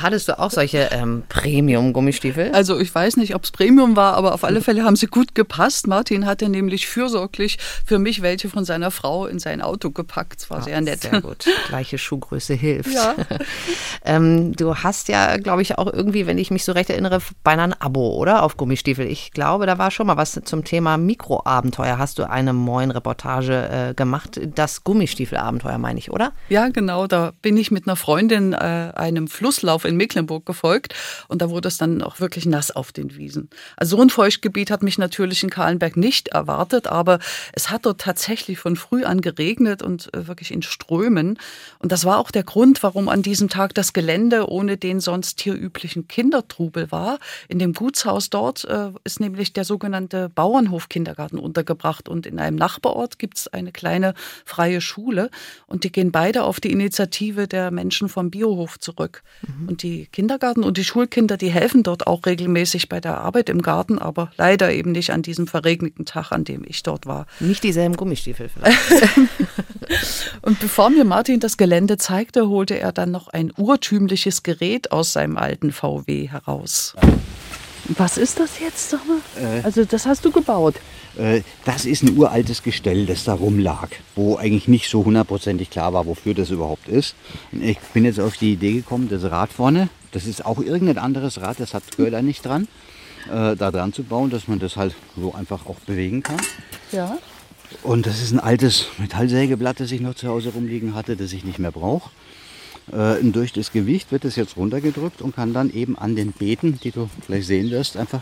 Hattest 0.02 0.30
du 0.30 0.40
auch 0.40 0.50
solche 0.50 0.88
ähm, 0.94 1.24
Premium-Gummistiefel? 1.28 2.54
Also 2.54 2.80
ich 2.80 2.96
weiß 2.96 3.18
nicht, 3.18 3.36
ob 3.36 3.44
es 3.44 3.52
Premium 3.52 3.98
war, 3.98 4.14
aber 4.14 4.34
auf 4.34 4.46
alle 4.46 4.62
Fälle 4.62 4.86
haben 4.86 4.96
sie 4.96 5.08
gut 5.08 5.36
gepasst. 5.36 5.88
Martin 5.88 6.26
hatte 6.26 6.48
nämlich 6.48 6.88
fürsorglich 6.88 7.58
für 7.86 8.00
mich 8.00 8.22
welche 8.22 8.48
von 8.48 8.64
seiner 8.64 8.90
Frau 8.90 9.26
in 9.26 9.40
sein 9.40 9.62
Auto 9.62 9.92
gepackt. 9.92 10.40
Das 10.40 10.50
war 10.50 10.60
Ah, 10.60 10.62
sehr 10.62 10.80
nett. 10.80 11.02
Sehr 11.02 11.20
gut. 11.20 11.44
Gleiche 11.68 11.98
Schuhgröße 11.98 12.54
hilft. 12.54 12.94
Ja. 12.94 13.14
ähm, 14.06 14.56
du 14.56 14.78
hast 14.78 15.10
ja, 15.10 15.36
glaube 15.36 15.62
ich, 15.62 15.78
auch 15.78 15.92
irgendwie, 15.92 16.26
wenn 16.26 16.38
ich 16.38 16.52
mich 16.52 16.64
so 16.64 16.72
recht 16.72 16.90
erinnere, 16.90 17.20
beinahe 17.44 17.66
ein 17.66 17.82
Abo, 17.82 18.16
oder? 18.16 18.44
Auf 18.44 18.56
Gummistiefel. 18.56 19.08
Ich 19.08 19.32
glaube, 19.32 19.66
da 19.66 19.78
war 19.78 19.92
schon 19.92 20.08
mal 20.08 20.16
was 20.16 20.40
zum 20.46 20.64
Thema 20.64 20.96
Mikroabenteuer. 20.96 21.98
Hast 21.98 22.18
du 22.18 22.30
eine 22.30 22.54
Moin-Reportage 22.54 23.90
äh, 23.90 23.94
gemacht? 23.94 24.40
Das 24.56 24.86
Gummistiefelabenteuer, 24.86 25.81
meine 25.82 26.00
ich, 26.00 26.12
oder? 26.12 26.34
Ja, 26.50 26.70
genau. 26.70 27.08
Da 27.08 27.34
bin 27.42 27.58
ich 27.58 27.72
mit 27.72 27.88
einer 27.88 27.96
Freundin 27.96 28.54
äh, 28.54 28.92
einem 28.96 29.28
Flusslauf 29.28 29.86
in 29.86 29.98
Mecklenburg 29.98 30.46
gefolgt 30.46 30.94
und 31.28 31.42
da 31.42 31.50
wurde 31.50 31.68
es 31.68 31.78
dann 31.78 32.02
auch 32.02 32.20
wirklich 32.20 32.46
nass 32.46 32.72
auf 32.72 32.92
den 32.92 33.18
Wiesen. 33.18 33.50
Also 33.76 33.98
so 33.98 34.02
ein 34.02 34.10
Feuchtgebiet 34.10 34.72
hat 34.72 34.84
mich 34.84 34.98
natürlich 34.98 35.44
in 35.44 35.50
Kahlenberg 35.50 35.98
nicht 35.98 36.30
erwartet, 36.30 36.88
aber 36.88 37.20
es 37.54 37.70
hat 37.70 37.86
dort 37.86 38.02
tatsächlich 38.02 38.60
von 38.60 38.76
früh 38.76 39.04
an 39.04 39.22
geregnet 39.22 39.82
und 39.82 40.14
äh, 40.14 40.28
wirklich 40.28 40.52
in 40.52 40.62
Strömen. 40.62 41.38
Und 41.80 41.92
das 41.92 42.06
war 42.06 42.20
auch 42.20 42.32
der 42.32 42.44
Grund, 42.44 42.84
warum 42.84 43.10
an 43.10 43.22
diesem 43.22 43.50
Tag 43.50 43.74
das 43.74 43.94
Gelände 43.94 44.50
ohne 44.50 44.78
den 44.78 45.00
sonst 45.00 45.42
hier 45.42 45.54
üblichen 45.54 46.08
Kindertrubel 46.08 46.92
war. 46.92 47.20
In 47.48 47.60
dem 47.60 47.74
Gutshaus 47.74 48.30
dort 48.30 48.66
äh, 48.66 48.92
ist 49.04 49.20
nämlich 49.20 49.54
der 49.54 49.66
sogenannte 49.66 50.30
Bauernhof-Kindergarten 50.30 51.40
untergebracht 51.40 52.08
und 52.08 52.26
in 52.26 52.40
einem 52.40 52.58
Nachbarort 52.58 53.20
gibt 53.20 53.38
es 53.38 53.48
eine 53.48 53.72
kleine 53.72 54.14
freie 54.46 54.82
Schule 54.82 55.30
und 55.72 55.84
die 55.86 55.92
gehen 55.92 56.12
beide 56.12 56.44
auf 56.44 56.60
die 56.60 56.72
Initiative 56.72 57.48
der 57.48 57.72
Menschen 57.72 58.10
vom 58.10 58.30
Biohof 58.30 58.80
zurück. 58.80 59.24
Und 59.68 59.84
die 59.84 60.08
Kindergarten 60.08 60.64
und 60.64 60.78
die 60.78 60.84
Schulkinder, 60.84 61.38
die 61.38 61.50
helfen 61.50 61.84
dort 61.84 62.08
auch 62.08 62.26
regelmäßig 62.26 62.90
bei 62.90 63.00
der 63.00 63.20
Arbeit 63.20 63.50
im 63.50 63.62
Garten, 63.62 63.98
aber 63.98 64.32
leider 64.38 64.72
eben 64.74 64.92
nicht 64.92 65.12
an 65.12 65.22
diesem 65.22 65.48
verregneten 65.48 66.06
Tag, 66.06 66.32
an 66.32 66.44
dem 66.44 66.64
ich 66.66 66.84
dort 66.84 67.06
war. 67.06 67.26
Nicht 67.40 67.64
dieselben 67.64 67.96
Gummistiefel 67.96 68.50
vielleicht. 68.50 69.18
Und 70.42 70.60
bevor 70.60 70.90
mir 70.90 71.06
Martin 71.06 71.40
das 71.40 71.58
Gelände 71.58 71.98
zeigte, 71.98 72.50
holte 72.50 72.78
er 72.78 72.92
dann 72.92 73.12
noch 73.12 73.30
ein 73.30 73.52
urtümliches 73.58 74.44
Gerät 74.44 74.92
aus 74.92 75.14
seinem 75.14 75.38
alten 75.38 75.72
VW 75.72 76.28
heraus. 76.28 76.96
Was 77.88 78.18
ist 78.18 78.40
das 78.40 78.60
jetzt, 78.60 78.90
sag 78.90 79.02
mal? 79.08 79.20
Äh. 79.42 79.64
Also 79.64 79.86
das 79.86 80.06
hast 80.06 80.26
du 80.26 80.32
gebaut. 80.32 80.76
Äh, 81.18 81.42
Das 81.66 81.86
ist 81.86 82.04
ein 82.04 82.18
uraltes 82.18 82.64
Gestell, 82.64 83.06
das 83.06 83.24
da 83.24 83.34
rumlag, 83.34 83.90
wo 84.16 84.38
eigentlich 84.38 84.68
nicht 84.68 84.90
so 84.90 85.06
hundertprozentig 85.06 85.70
klar 85.70 85.94
war, 85.94 86.06
wofür 86.06 86.34
das 86.34 86.50
überhaupt 86.50 86.88
ist. 86.88 87.16
Ich 87.52 87.78
bin 87.94 88.06
jetzt 88.06 88.20
auf 88.20 88.38
die 88.38 88.54
Idee 88.54 88.74
gekommen, 88.74 89.10
das 89.10 89.24
Rad 89.24 89.52
vorne, 89.52 89.90
das 90.12 90.26
ist 90.26 90.46
auch 90.46 90.60
irgendein 90.60 90.98
anderes 90.98 91.42
Rad, 91.42 91.60
das 91.60 91.74
hat 91.74 91.84
Förder 91.96 92.22
nicht 92.22 92.46
dran, 92.46 92.68
äh, 93.28 93.56
da 93.56 93.72
dran 93.72 93.94
zu 93.94 94.04
bauen, 94.04 94.30
dass 94.30 94.48
man 94.48 94.60
das 94.60 94.78
halt 94.78 94.96
so 95.16 95.34
einfach 95.34 95.66
auch 95.66 95.80
bewegen 95.80 96.24
kann. 96.24 96.40
Ja. 96.92 97.18
Und 97.84 98.06
das 98.06 98.22
ist 98.22 98.32
ein 98.34 98.40
altes 98.40 98.88
Metallsägeblatt, 98.98 99.80
das 99.80 99.92
ich 99.92 100.02
noch 100.02 100.16
zu 100.16 100.28
Hause 100.28 100.50
rumliegen 100.50 100.94
hatte, 100.94 101.16
das 101.16 101.32
ich 101.32 101.46
nicht 101.46 101.60
mehr 101.60 101.72
brauche. 101.72 102.10
Äh, 102.92 103.24
durch 103.24 103.54
das 103.54 103.72
Gewicht 103.72 104.12
wird 104.12 104.26
es 104.26 104.36
jetzt 104.36 104.58
runtergedrückt 104.58 105.22
und 105.22 105.36
kann 105.36 105.54
dann 105.54 105.74
eben 105.74 105.98
an 105.98 106.16
den 106.16 106.32
Beeten, 106.34 106.80
die 106.84 106.92
du 106.92 107.10
vielleicht 107.26 107.48
sehen 107.48 107.70
wirst, 107.70 107.96
einfach 107.96 108.22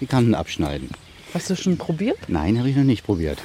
die 0.00 0.06
Kanten 0.06 0.34
abschneiden. 0.34 0.88
Hast 1.34 1.50
du 1.50 1.56
schon 1.56 1.76
probiert? 1.76 2.18
Nein, 2.28 2.58
habe 2.58 2.70
ich 2.70 2.76
noch 2.76 2.84
nicht 2.84 3.04
probiert. 3.04 3.38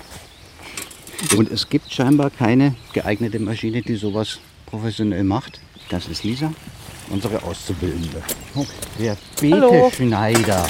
Und 1.38 1.52
es 1.52 1.70
gibt 1.70 1.92
scheinbar 1.92 2.30
keine 2.30 2.76
geeignete 2.94 3.40
Maschine, 3.40 3.82
die 3.82 3.96
sowas 3.96 4.40
professionell 4.66 5.24
macht. 5.24 5.60
Das 5.90 6.08
ist 6.08 6.24
Lisa, 6.24 6.54
unsere 7.10 7.44
Auszubildende. 7.44 8.22
Oh, 8.56 8.66
der 9.00 9.18
Hallo. 9.42 9.70
Beteschneider. 9.70 10.68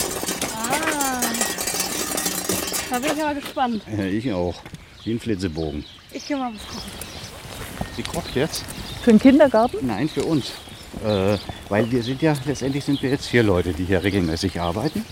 Da 2.89 2.99
bin 2.99 3.11
ich 3.15 3.23
aber 3.23 3.35
gespannt. 3.35 3.83
Ja, 3.97 4.05
ich 4.05 4.31
auch. 4.31 4.55
Wie 5.03 5.13
ein 5.13 5.19
Flitzebogen. 5.19 5.83
Ich 6.11 6.27
gehe 6.27 6.37
mal 6.37 6.51
was 6.53 6.67
gucken. 6.67 6.91
Sie 7.95 8.03
kocht 8.03 8.35
jetzt? 8.35 8.63
Für 9.03 9.11
den 9.11 9.19
Kindergarten? 9.19 9.85
Nein, 9.85 10.09
für 10.09 10.23
uns. 10.23 10.51
Äh, 11.03 11.37
weil 11.69 11.91
wir 11.91 12.03
sind 12.03 12.21
ja, 12.21 12.33
letztendlich 12.45 12.83
sind 12.83 13.01
wir 13.01 13.09
jetzt 13.09 13.27
vier 13.27 13.43
Leute, 13.43 13.73
die 13.73 13.85
hier 13.85 14.03
regelmäßig 14.03 14.59
arbeiten. 14.61 15.03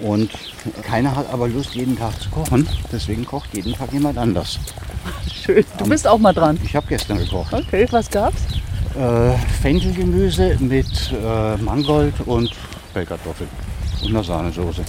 Und 0.00 0.30
keiner 0.82 1.14
hat 1.14 1.32
aber 1.32 1.48
Lust, 1.48 1.74
jeden 1.74 1.96
Tag 1.96 2.20
zu 2.20 2.28
kochen. 2.30 2.68
Deswegen 2.90 3.24
kocht 3.24 3.54
jeden 3.54 3.74
Tag 3.74 3.92
jemand 3.92 4.18
anders. 4.18 4.58
Schön. 5.32 5.64
Du 5.78 5.88
bist 5.88 6.06
auch 6.06 6.18
mal 6.18 6.32
dran. 6.32 6.58
Ich 6.64 6.74
habe 6.74 6.86
gestern 6.88 7.18
gekocht. 7.18 7.52
Okay, 7.52 7.86
was 7.90 8.10
gab's? 8.10 8.42
Äh, 8.98 9.36
Fenchelgemüse 9.60 10.56
mit 10.60 11.12
äh, 11.12 11.56
Mangold 11.56 12.14
und 12.26 12.50
Pellkartoffeln 12.92 13.50
und 14.02 14.10
einer 14.10 14.22
Sahnesoße. 14.22 14.84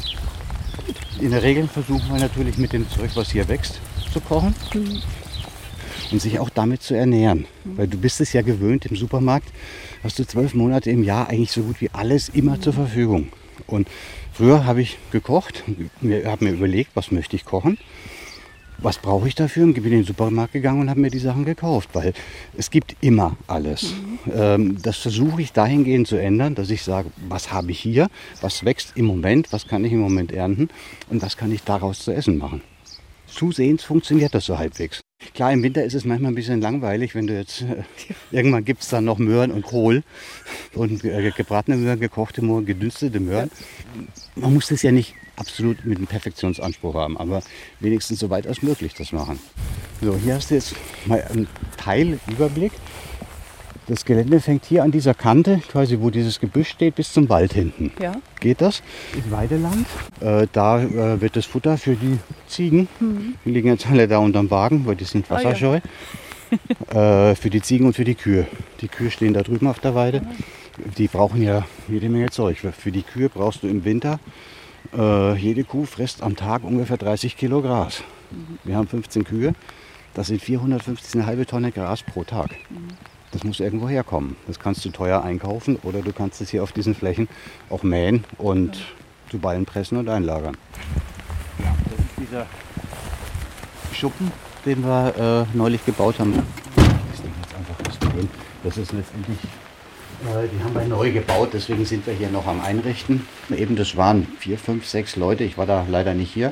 In 1.19 1.31
der 1.31 1.41
Regel 1.41 1.67
versuchen 1.67 2.03
wir 2.11 2.19
natürlich 2.19 2.57
mit 2.57 2.73
dem 2.73 2.89
Zeug, 2.89 3.09
was 3.15 3.31
hier 3.31 3.47
wächst, 3.47 3.79
zu 4.11 4.19
kochen 4.19 4.53
und 6.11 6.21
sich 6.21 6.39
auch 6.39 6.49
damit 6.49 6.83
zu 6.83 6.93
ernähren. 6.93 7.45
Weil 7.63 7.87
du 7.87 7.97
bist 7.97 8.21
es 8.21 8.33
ja 8.33 8.41
gewöhnt, 8.41 8.85
im 8.85 8.95
Supermarkt 8.95 9.47
hast 10.03 10.19
du 10.19 10.27
zwölf 10.27 10.53
Monate 10.53 10.91
im 10.91 11.03
Jahr 11.03 11.29
eigentlich 11.29 11.51
so 11.51 11.63
gut 11.63 11.81
wie 11.81 11.89
alles 11.91 12.29
immer 12.29 12.59
zur 12.59 12.73
Verfügung. 12.73 13.29
Und 13.67 13.87
früher 14.35 14.65
habe 14.65 14.81
ich 14.81 14.97
gekocht, 15.11 15.63
habe 16.25 16.45
mir 16.45 16.51
überlegt, 16.51 16.91
was 16.95 17.11
möchte 17.11 17.35
ich 17.35 17.45
kochen 17.45 17.77
was 18.77 18.97
brauche 18.97 19.27
ich 19.27 19.35
dafür? 19.35 19.63
Und 19.63 19.73
bin 19.73 19.85
in 19.85 19.91
den 19.91 20.03
Supermarkt 20.03 20.53
gegangen 20.53 20.81
und 20.81 20.89
habe 20.89 20.99
mir 20.99 21.09
die 21.09 21.19
Sachen 21.19 21.45
gekauft, 21.45 21.89
weil 21.93 22.13
es 22.57 22.69
gibt 22.69 22.95
immer 23.01 23.37
alles. 23.47 23.93
Ähm, 24.33 24.81
das 24.81 24.97
versuche 24.97 25.41
ich 25.41 25.53
dahingehend 25.53 26.07
zu 26.07 26.17
ändern, 26.17 26.55
dass 26.55 26.69
ich 26.69 26.83
sage, 26.83 27.09
was 27.27 27.51
habe 27.51 27.71
ich 27.71 27.79
hier, 27.79 28.07
was 28.41 28.65
wächst 28.65 28.93
im 28.95 29.05
Moment, 29.05 29.51
was 29.51 29.67
kann 29.67 29.85
ich 29.85 29.91
im 29.91 29.99
Moment 29.99 30.31
ernten 30.31 30.69
und 31.09 31.21
was 31.21 31.37
kann 31.37 31.51
ich 31.51 31.63
daraus 31.63 31.99
zu 31.99 32.11
essen 32.11 32.37
machen. 32.37 32.61
Zusehends 33.27 33.83
funktioniert 33.83 34.33
das 34.33 34.45
so 34.45 34.57
halbwegs. 34.57 35.01
Klar, 35.33 35.51
im 35.51 35.63
Winter 35.63 35.83
ist 35.83 35.93
es 35.93 36.05
manchmal 36.05 36.31
ein 36.31 36.35
bisschen 36.35 36.61
langweilig, 36.61 37.15
wenn 37.15 37.27
du 37.27 37.37
jetzt, 37.37 37.61
äh, 37.61 37.83
irgendwann 38.31 38.65
gibt 38.65 38.83
es 38.83 38.89
dann 38.89 39.05
noch 39.05 39.17
Möhren 39.17 39.51
und 39.51 39.63
Kohl 39.63 40.03
und 40.73 41.03
äh, 41.03 41.31
gebratene 41.35 41.77
Möhren, 41.77 41.99
gekochte 41.99 42.43
Möhren, 42.43 42.65
gedünstete 42.65 43.19
Möhren. 43.19 43.51
Man 44.35 44.53
muss 44.53 44.67
das 44.67 44.81
ja 44.81 44.91
nicht 44.91 45.15
absolut 45.35 45.85
mit 45.85 45.97
einem 45.97 46.07
Perfektionsanspruch 46.07 46.95
haben, 46.95 47.17
aber 47.17 47.41
wenigstens 47.79 48.19
so 48.19 48.29
weit 48.29 48.47
als 48.47 48.61
möglich 48.61 48.93
das 48.93 49.11
machen. 49.11 49.39
So, 50.01 50.15
hier 50.15 50.35
hast 50.35 50.51
du 50.51 50.55
jetzt 50.55 50.75
mal 51.05 51.21
einen 51.23 51.47
Teilüberblick. 51.77 52.71
Das 53.87 54.03
Gelände 54.03 54.39
fängt 54.39 54.65
hier 54.65 54.83
an 54.83 54.91
dieser 54.91 55.13
Kante, 55.13 55.61
quasi 55.71 55.99
wo 55.99 56.09
dieses 56.09 56.39
Gebüsch 56.39 56.69
steht, 56.69 56.95
bis 56.95 57.13
zum 57.13 57.29
Wald 57.29 57.53
hinten. 57.53 57.91
Ja. 58.01 58.13
Geht 58.39 58.61
das? 58.61 58.81
Ist 59.15 59.29
Weideland. 59.29 59.85
Äh, 60.21 60.47
da 60.51 60.81
äh, 60.81 61.21
wird 61.21 61.35
das 61.35 61.45
Futter 61.45 61.77
für 61.77 61.95
die 61.95 62.17
Ziegen. 62.47 62.87
Die 63.45 63.49
liegen 63.51 63.67
jetzt 63.69 63.85
alle 63.87 64.07
da 64.07 64.17
unterm 64.17 64.49
Wagen, 64.49 64.85
weil 64.87 64.95
die 64.95 65.03
sind 65.03 65.25
Ah, 65.29 65.35
ja. 65.39 65.45
wasserscheu. 65.45 65.79
äh, 66.89 67.35
für 67.35 67.49
die 67.51 67.61
Ziegen 67.61 67.85
und 67.85 67.93
für 67.95 68.05
die 68.05 68.15
Kühe. 68.15 68.47
Die 68.81 68.87
Kühe 68.87 69.11
stehen 69.11 69.33
da 69.33 69.43
drüben 69.43 69.67
auf 69.67 69.79
der 69.79 69.93
Weide. 69.93 70.21
Die 70.97 71.07
brauchen 71.07 71.41
ja 71.43 71.65
jede 71.87 72.09
Menge 72.09 72.29
Zeug. 72.31 72.57
Für 72.57 72.91
die 72.91 73.03
Kühe 73.03 73.29
brauchst 73.29 73.61
du 73.63 73.67
im 73.67 73.85
Winter, 73.85 74.19
äh, 74.97 75.35
jede 75.35 75.63
Kuh 75.63 75.85
frisst 75.85 76.23
am 76.23 76.35
Tag 76.35 76.63
ungefähr 76.63 76.97
30 76.97 77.37
Kilo 77.37 77.61
Gras. 77.61 78.03
Wir 78.63 78.75
haben 78.77 78.87
15 78.87 79.23
Kühe. 79.23 79.53
Das 80.15 80.27
sind 80.27 80.41
450 80.41 81.15
eine 81.15 81.25
halbe 81.27 81.45
Tonne 81.45 81.71
Gras 81.71 82.01
pro 82.01 82.23
Tag. 82.23 82.49
Das 83.31 83.43
muss 83.43 83.59
irgendwo 83.59 83.89
herkommen. 83.89 84.35
Das 84.47 84.59
kannst 84.59 84.85
du 84.85 84.89
teuer 84.89 85.23
einkaufen 85.23 85.77
oder 85.83 86.01
du 86.01 86.13
kannst 86.13 86.41
es 86.41 86.49
hier 86.49 86.63
auf 86.63 86.71
diesen 86.71 86.95
Flächen 86.95 87.27
auch 87.69 87.83
mähen 87.83 88.23
und 88.37 88.77
zu 89.29 89.39
Ballen 89.39 89.65
pressen 89.65 89.97
und 89.97 90.07
einlagern. 90.07 90.55
Ja, 91.59 91.75
das 91.89 91.99
ist 91.99 92.19
dieser 92.19 92.45
Schuppen, 93.93 94.31
den 94.65 94.83
wir 94.83 95.47
äh, 95.53 95.57
neulich 95.57 95.83
gebaut 95.85 96.19
haben. 96.19 96.33
Das 98.63 98.77
ist 98.77 98.93
letztendlich, 98.93 99.37
äh, 100.23 100.47
die 100.47 100.63
haben 100.63 100.73
wir 100.73 100.85
neu 100.85 101.11
gebaut, 101.11 101.49
deswegen 101.53 101.85
sind 101.85 102.07
wir 102.07 102.13
hier 102.13 102.29
noch 102.29 102.47
am 102.47 102.61
Einrichten. 102.61 103.27
Eben, 103.55 103.75
das 103.75 103.95
waren 103.95 104.27
vier, 104.39 104.57
fünf, 104.57 104.87
sechs 104.87 105.15
Leute. 105.15 105.43
Ich 105.43 105.57
war 105.57 105.65
da 105.65 105.85
leider 105.89 106.13
nicht 106.13 106.33
hier. 106.33 106.51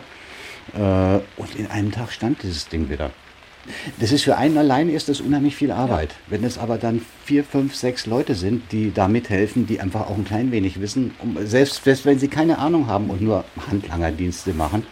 Äh, 0.75 1.19
und 1.37 1.55
in 1.55 1.67
einem 1.67 1.91
Tag 1.91 2.11
stand 2.11 2.43
dieses 2.43 2.67
Ding 2.67 2.89
wieder. 2.89 3.11
Das 3.99 4.11
ist 4.11 4.23
für 4.23 4.37
einen 4.37 4.57
allein 4.57 4.89
ist 4.89 5.09
das 5.09 5.21
unheimlich 5.21 5.55
viel 5.55 5.71
Arbeit. 5.71 6.15
Wenn 6.27 6.43
es 6.43 6.57
aber 6.57 6.77
dann 6.77 7.01
vier, 7.23 7.43
fünf, 7.43 7.75
sechs 7.75 8.05
Leute 8.05 8.35
sind, 8.35 8.71
die 8.71 8.91
da 8.93 9.07
mithelfen, 9.07 9.65
die 9.67 9.79
einfach 9.79 10.01
auch 10.01 10.17
ein 10.17 10.25
klein 10.25 10.51
wenig 10.51 10.81
wissen, 10.81 11.11
um, 11.19 11.37
selbst, 11.45 11.83
selbst 11.83 12.05
wenn 12.05 12.19
sie 12.19 12.27
keine 12.27 12.57
Ahnung 12.59 12.87
haben 12.87 13.09
und 13.09 13.21
nur 13.21 13.45
Handlangerdienste 13.69 14.53
machen, 14.53 14.85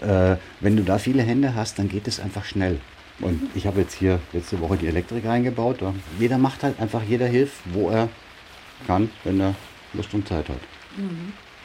äh, 0.00 0.36
wenn 0.60 0.76
du 0.76 0.84
da 0.84 0.98
viele 0.98 1.22
Hände 1.22 1.54
hast, 1.54 1.78
dann 1.78 1.88
geht 1.88 2.06
es 2.06 2.20
einfach 2.20 2.44
schnell. 2.44 2.78
Und 3.20 3.40
ich 3.54 3.66
habe 3.66 3.80
jetzt 3.80 3.94
hier 3.94 4.20
letzte 4.32 4.60
Woche 4.60 4.76
die 4.76 4.86
Elektrik 4.86 5.26
eingebaut. 5.26 5.78
Jeder 6.18 6.38
macht 6.38 6.62
halt 6.62 6.80
einfach, 6.80 7.02
jeder 7.08 7.26
hilft, 7.26 7.56
wo 7.72 7.90
er 7.90 8.08
kann, 8.86 9.10
wenn 9.24 9.40
er 9.40 9.54
Lust 9.92 10.12
und 10.14 10.26
Zeit 10.26 10.48
hat. 10.48 10.58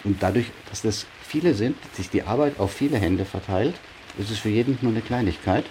Und 0.03 0.21
dadurch, 0.21 0.47
dass 0.69 0.81
das 0.81 1.05
viele 1.21 1.53
sind, 1.53 1.75
sich 1.93 2.09
die 2.09 2.23
Arbeit 2.23 2.59
auf 2.59 2.71
viele 2.71 2.97
Hände 2.97 3.25
verteilt, 3.25 3.75
ist 4.17 4.31
es 4.31 4.39
für 4.39 4.49
jeden 4.49 4.77
nur 4.81 4.91
eine 4.91 5.01
Kleinigkeit. 5.01 5.65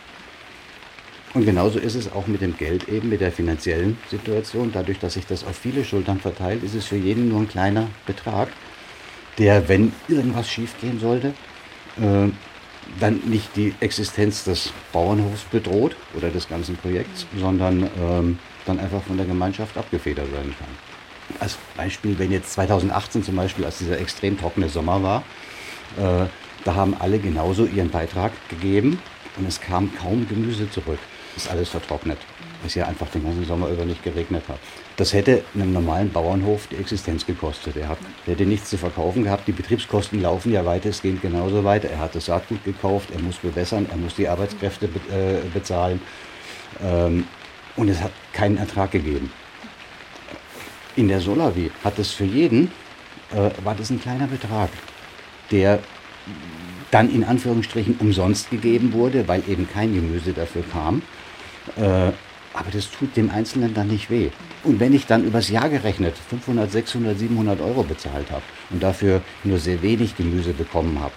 Und 1.37 1.45
genauso 1.45 1.79
ist 1.79 1.97
es 1.97 2.11
auch 2.11 2.29
mit 2.29 2.41
dem 2.41 2.57
Geld 2.57 2.89
eben, 2.89 3.11
mit 3.11 3.21
der 3.21 3.31
finanziellen 3.31 3.99
Situation. 4.11 4.71
Dadurch, 4.73 4.99
dass 4.99 5.13
sich 5.13 5.27
das 5.27 5.45
auf 5.45 5.55
viele 5.55 5.85
Schultern 5.85 6.19
verteilt, 6.19 6.63
ist 6.63 6.75
es 6.75 6.87
für 6.87 6.97
jeden 6.97 7.29
nur 7.29 7.41
ein 7.41 7.49
kleiner 7.49 7.89
Betrag, 8.07 8.49
der, 9.37 9.69
wenn 9.69 9.93
irgendwas 10.09 10.49
schiefgehen 10.49 10.99
sollte, 10.99 11.35
äh, 12.01 12.31
dann 13.01 13.21
nicht 13.27 13.55
die 13.55 13.75
Existenz 13.81 14.45
des 14.45 14.73
Bauernhofs 14.95 15.43
bedroht 15.43 15.95
oder 16.17 16.31
des 16.31 16.49
ganzen 16.49 16.75
Projekts, 16.75 17.27
sondern 17.39 17.83
ähm, 18.01 18.39
dann 18.65 18.81
einfach 18.81 19.03
von 19.03 19.19
der 19.19 19.27
Gemeinschaft 19.27 19.77
abgefedert 19.77 20.33
werden 20.33 20.55
kann. 20.59 21.39
Als 21.39 21.59
Beispiel, 21.77 22.19
wenn 22.19 22.33
jetzt 22.33 22.55
2018 22.55 23.25
zum 23.25 23.37
Beispiel, 23.37 23.67
als 23.67 23.77
dieser 23.77 24.01
extrem 24.01 24.41
trockene 24.41 24.71
Sommer 24.71 25.03
war, 25.03 25.23
äh, 25.99 26.29
da 26.65 26.75
haben 26.75 26.97
alle 26.99 27.19
genauso 27.19 27.67
ihren 27.67 27.91
Beitrag 27.91 28.33
gegeben 28.49 29.03
und 29.37 29.47
es 29.47 29.61
kam 29.61 29.95
kaum 29.95 30.27
Gemüse 30.27 30.71
zurück. 30.71 30.99
Ist 31.37 31.51
alles 31.51 31.69
vertrocknet, 31.69 32.19
weil 32.61 32.69
es 32.69 32.75
ja 32.75 32.87
einfach 32.87 33.09
den 33.09 33.23
ganzen 33.23 33.45
Sommer 33.45 33.69
über 33.69 33.85
nicht 33.85 34.03
geregnet 34.03 34.45
hat. 34.49 34.59
Das 34.97 35.13
hätte 35.13 35.45
einem 35.55 35.73
normalen 35.73 36.11
Bauernhof 36.11 36.67
die 36.69 36.77
Existenz 36.77 37.27
gekostet. 37.27 37.77
Er 37.77 37.91
hat, 37.91 37.99
er 38.27 38.33
hätte 38.33 38.47
nichts 38.47 38.71
zu 38.71 38.79
verkaufen 38.79 39.25
gehabt. 39.25 39.47
Die 39.47 39.53
Betriebskosten 39.53 40.23
laufen 40.23 40.51
ja 40.51 40.65
weitestgehend 40.65 41.21
genauso 41.21 41.63
weiter. 41.63 41.91
Er 41.91 41.99
hat 41.99 42.15
das 42.15 42.27
Saatgut 42.27 42.65
gekauft, 42.65 43.11
er 43.13 43.21
muss 43.21 43.37
bewässern, 43.37 43.87
er 43.91 43.99
muss 43.99 44.15
die 44.15 44.29
Arbeitskräfte 44.29 44.89
be 44.89 44.99
äh, 45.15 45.47
bezahlen. 45.53 46.01
Ähm, 46.83 47.27
und 47.77 47.89
es 47.89 48.01
hat 48.01 48.13
keinen 48.33 48.57
Ertrag 48.57 48.91
gegeben. 48.91 49.31
In 50.97 51.09
der 51.09 51.21
Solavi 51.21 51.71
hat 51.85 51.99
es 51.99 52.13
für 52.13 52.25
jeden, 52.25 52.73
äh, 53.33 53.51
war 53.63 53.75
das 53.75 53.91
ein 53.91 54.01
kleiner 54.01 54.27
Betrag, 54.27 54.71
der 55.51 55.81
dann 56.91 57.13
in 57.13 57.25
Anführungsstrichen 57.25 57.97
umsonst 57.99 58.51
gegeben 58.51 58.95
wurde, 58.95 59.29
weil 59.29 59.43
eben 59.49 59.69
kein 59.69 59.95
Gemüse 59.95 60.33
dafür 60.33 60.63
kam. 60.73 61.03
Äh, 61.77 62.13
aber 62.57 62.71
das 62.73 62.91
tut 62.91 63.15
dem 63.17 63.31
Einzelnen 63.31 63.75
dann 63.75 63.89
nicht 63.89 64.11
weh. 64.11 64.31
Und 64.65 64.81
wenn 64.81 64.95
ich 64.95 65.07
dann 65.07 65.25
übers 65.25 65.51
Jahr 65.51 65.69
gerechnet 65.69 66.15
500, 66.17 66.71
600, 66.73 67.19
700 67.19 67.61
Euro 67.61 67.83
bezahlt 67.83 68.31
habe 68.31 68.43
und 68.71 68.83
dafür 68.83 69.21
nur 69.45 69.59
sehr 69.59 69.83
wenig 69.83 70.17
Gemüse 70.17 70.55
bekommen 70.55 70.99
habe, 71.01 71.13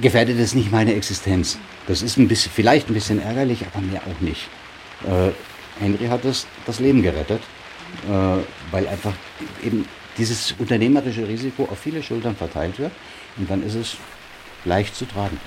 gefährdet 0.00 0.38
es 0.38 0.54
nicht 0.54 0.72
meine 0.72 0.94
Existenz. 0.94 1.58
Das 1.86 2.00
ist 2.00 2.16
ein 2.16 2.28
bisschen, 2.28 2.50
vielleicht 2.50 2.88
ein 2.88 2.94
bisschen 2.94 3.20
ärgerlich, 3.20 3.64
aber 3.66 3.84
mir 3.84 4.00
auch 4.00 4.20
nicht. 4.20 4.48
Äh, 5.06 5.32
Henry 5.80 6.06
hat 6.06 6.24
das, 6.24 6.46
das 6.64 6.80
Leben 6.80 7.02
gerettet, 7.02 7.42
äh, 8.08 8.42
weil 8.70 8.88
einfach 8.88 9.12
eben 9.62 9.86
dieses 10.16 10.52
unternehmerische 10.58 11.28
Risiko 11.28 11.64
auf 11.64 11.78
viele 11.78 12.02
Schultern 12.02 12.36
verteilt 12.36 12.78
wird 12.78 12.92
und 13.36 13.50
dann 13.50 13.62
ist 13.62 13.74
es 13.74 13.96
leicht 14.64 14.94
zu 14.94 15.04
tragen. 15.04 15.38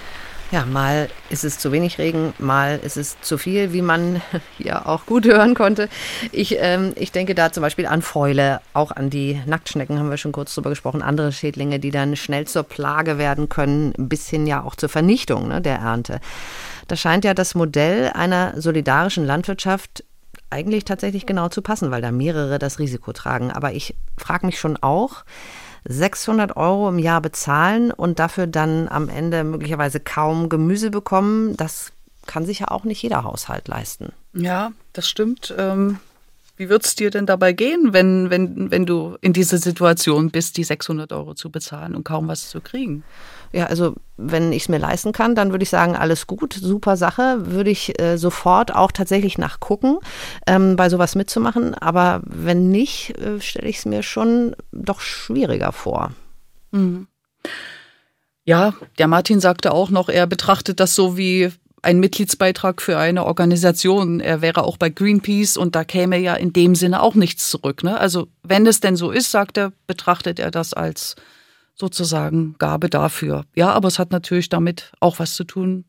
Ja, 0.49 0.65
mal 0.65 1.10
ist 1.29 1.43
es 1.43 1.60
zu 1.60 1.73
wenig 1.73 1.97
Regen, 1.97 2.33
mal 2.39 2.79
ist 2.81 2.95
es 2.95 3.19
zu 3.19 3.38
viel, 3.38 3.73
wie 3.73 3.81
man 3.81 4.21
hier 4.57 4.88
auch 4.88 5.05
gut 5.05 5.25
hören 5.25 5.55
konnte. 5.55 5.89
Ich, 6.31 6.55
ähm, 6.57 6.93
ich 6.95 7.12
denke 7.12 7.36
da 7.36 7.51
zum 7.51 7.62
Beispiel 7.62 7.86
an 7.86 8.01
Fäule, 8.01 8.62
auch 8.73 8.91
an 8.91 9.10
die 9.10 9.41
Nacktschnecken 9.45 9.99
haben 9.99 10.10
wir 10.10 10.15
schon 10.15 10.31
kurz 10.31 10.55
drüber 10.55 10.69
gesprochen, 10.69 11.01
andere 11.01 11.33
Schädlinge, 11.33 11.79
die 11.79 11.91
dann 11.91 12.15
schnell 12.15 12.47
zur 12.47 12.63
Plage 12.63 13.17
werden 13.17 13.49
können, 13.49 13.93
bis 13.97 14.29
hin 14.29 14.47
ja 14.47 14.63
auch 14.63 14.77
zur 14.77 14.88
Vernichtung 14.88 15.49
ne, 15.49 15.62
der 15.62 15.79
Ernte. 15.79 16.21
Da 16.88 16.95
scheint 16.95 17.25
ja 17.25 17.33
das 17.33 17.53
Modell 17.53 18.12
einer 18.13 18.53
solidarischen 18.62 19.25
Landwirtschaft 19.25 20.05
eigentlich 20.49 20.86
tatsächlich 20.86 21.25
genau 21.25 21.49
zu 21.49 21.62
passen, 21.62 21.91
weil 21.91 22.01
da 22.01 22.13
mehrere 22.13 22.57
das 22.57 22.79
Risiko 22.79 23.12
tragen. 23.12 23.51
Aber 23.51 23.73
ich 23.73 23.95
frage 24.17 24.45
mich 24.45 24.62
schon 24.62 24.77
auch, 24.77 25.25
600 25.88 26.58
Euro 26.58 26.89
im 26.89 27.00
Jahr 27.00 27.21
bezahlen 27.21 27.91
und 27.91 28.19
dafür 28.19 28.47
dann 28.47 28.88
am 28.88 29.10
Ende 29.10 29.43
möglicherweise 29.43 30.00
kaum 30.00 30.50
Gemüse 30.50 30.91
bekommen, 30.91 31.56
das 31.58 31.91
kann 32.26 32.45
sich 32.45 32.60
ja 32.60 32.67
auch 32.69 32.84
nicht 32.84 33.02
jeder 33.02 33.23
Haushalt 33.23 33.67
leisten. 33.67 34.12
Ja, 34.34 34.71
das 34.93 35.08
stimmt. 35.08 35.54
Ähm, 35.58 36.00
wie 36.58 36.70
wird 36.70 36.86
es 36.86 36.96
dir 36.96 37.12
denn 37.12 37.28
dabei 37.28 37.54
gehen, 37.54 37.93
wenn, 37.93 38.30
wenn, 38.32 38.72
wenn 38.72 38.86
du 38.86 39.15
in 39.22 39.32
dieser 39.32 39.60
Situation 39.60 40.32
bist, 40.32 40.58
die 40.58 40.63
600 40.63 41.13
Euro 41.13 41.36
zu 41.36 41.52
bezahlen 41.52 41.96
und 41.96 42.04
kaum 42.04 42.28
was 42.28 42.50
zu 42.50 42.62
kriegen? 42.62 43.04
Ja, 43.54 43.67
also 43.67 43.96
wenn 44.17 44.52
ich 44.52 44.63
es 44.63 44.70
mir 44.70 44.80
leisten 44.80 45.12
kann, 45.12 45.36
dann 45.36 45.52
würde 45.52 45.63
ich 45.63 45.70
sagen, 45.70 45.96
alles 45.96 46.28
gut, 46.28 46.54
super 46.54 46.98
Sache, 46.98 47.38
würde 47.46 47.70
ich 47.70 48.00
äh, 48.02 48.17
sofort 48.17 48.76
auch 48.76 48.91
tatsächlich 48.91 49.38
nachgucken, 49.38 50.00
ähm, 50.48 50.76
bei 50.76 50.89
sowas 50.89 51.15
mitzumachen. 51.15 51.76
Aber 51.76 52.22
wenn 52.26 52.70
nicht, 52.70 53.17
äh, 53.20 53.39
stelle 53.39 53.70
ich 53.70 53.78
es 53.78 53.86
mir 53.86 54.02
schon 54.02 54.56
doch 54.72 55.00
schwieriger 55.00 55.72
vor. 55.72 56.12
Mhm. 56.72 57.08
Ja, 58.46 58.74
der 58.98 59.08
Martin 59.08 59.39
sagte 59.39 59.74
auch 59.74 59.89
noch, 59.89 60.10
er 60.10 60.26
betrachtet 60.26 60.80
das 60.80 60.96
so 60.96 61.17
wie 61.17 61.52
ein 61.82 62.00
Mitgliedsbeitrag 62.00 62.82
für 62.82 62.98
eine 62.98 63.26
Organisation. 63.26 64.20
Er 64.20 64.42
wäre 64.42 64.63
auch 64.63 64.78
bei 64.78 64.90
Greenpeace 64.90 65.58
und 65.58 65.76
da 65.76 65.84
käme 65.84 66.18
ja 66.18 66.36
in 66.36 66.54
dem 66.54 66.76
Sinne 66.76 67.02
auch 67.02 67.16
nichts 67.16 67.50
zurück. 67.50 67.84
Ne? 67.84 67.98
Also 67.98 68.28
wenn 68.44 68.66
es 68.66 68.80
denn 68.80 68.96
so 68.96 69.12
ist, 69.12 69.32
sagt 69.32 69.58
er, 69.58 69.74
betrachtet 69.86 70.40
er 70.40 70.52
das 70.52 70.74
als 70.74 71.16
sozusagen 71.76 72.56
Gabe 72.58 72.90
dafür. 72.90 73.46
Ja, 73.56 73.72
aber 73.72 73.88
es 73.88 74.00
hat 74.00 74.12
natürlich 74.12 74.50
damit 74.50 74.92
auch 75.00 75.20
was 75.20 75.36
zu 75.36 75.44
tun, 75.44 75.86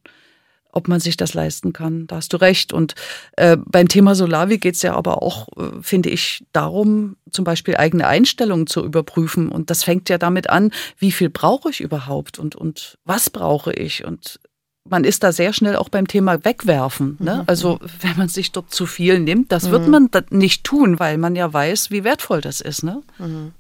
ob 0.71 0.87
man 0.87 1.01
sich 1.01 1.17
das 1.17 1.33
leisten 1.33 1.73
kann. 1.73 2.07
Da 2.07 2.17
hast 2.17 2.33
du 2.35 2.37
recht. 2.37 2.75
Und 2.75 2.95
äh, 3.37 3.57
beim 3.65 3.89
Thema 3.89 4.15
Solavi 4.15 4.59
geht 4.59 4.75
es 4.75 4.83
ja 4.83 4.95
aber 4.95 5.23
auch, 5.23 5.49
äh, 5.57 5.83
finde 5.83 6.11
ich, 6.11 6.45
darum, 6.53 7.17
zum 7.31 7.45
Beispiel 7.45 7.77
eigene 7.77 8.07
Einstellungen 8.07 8.67
zu 8.67 8.85
überprüfen. 8.85 9.49
Und 9.49 9.71
das 9.71 9.83
fängt 9.83 10.11
ja 10.11 10.19
damit 10.19 10.51
an, 10.51 10.71
wie 10.99 11.11
viel 11.11 11.31
brauche 11.31 11.71
ich 11.71 11.81
überhaupt 11.81 12.39
und, 12.39 12.55
und 12.55 12.99
was 13.05 13.31
brauche 13.31 13.73
ich? 13.73 14.05
Und 14.05 14.39
man 14.91 15.05
ist 15.05 15.23
da 15.23 15.33
sehr 15.33 15.53
schnell 15.53 15.77
auch 15.77 15.89
beim 15.89 16.07
Thema 16.07 16.45
wegwerfen. 16.45 17.17
Ne? 17.21 17.45
Also 17.47 17.79
wenn 18.01 18.17
man 18.17 18.29
sich 18.29 18.53
dort 18.53 18.73
zu 18.73 18.87
viel 18.87 19.19
nimmt, 19.19 19.53
das 19.53 19.71
wird 19.71 19.89
man 19.89 20.11
da 20.11 20.23
nicht 20.31 20.65
tun, 20.65 20.99
weil 20.99 21.19
man 21.19 21.37
ja 21.37 21.53
weiß, 21.53 21.91
wie 21.91 22.05
wertvoll 22.05 22.41
das 22.41 22.61
ist. 22.61 22.83
Ne? 22.83 23.03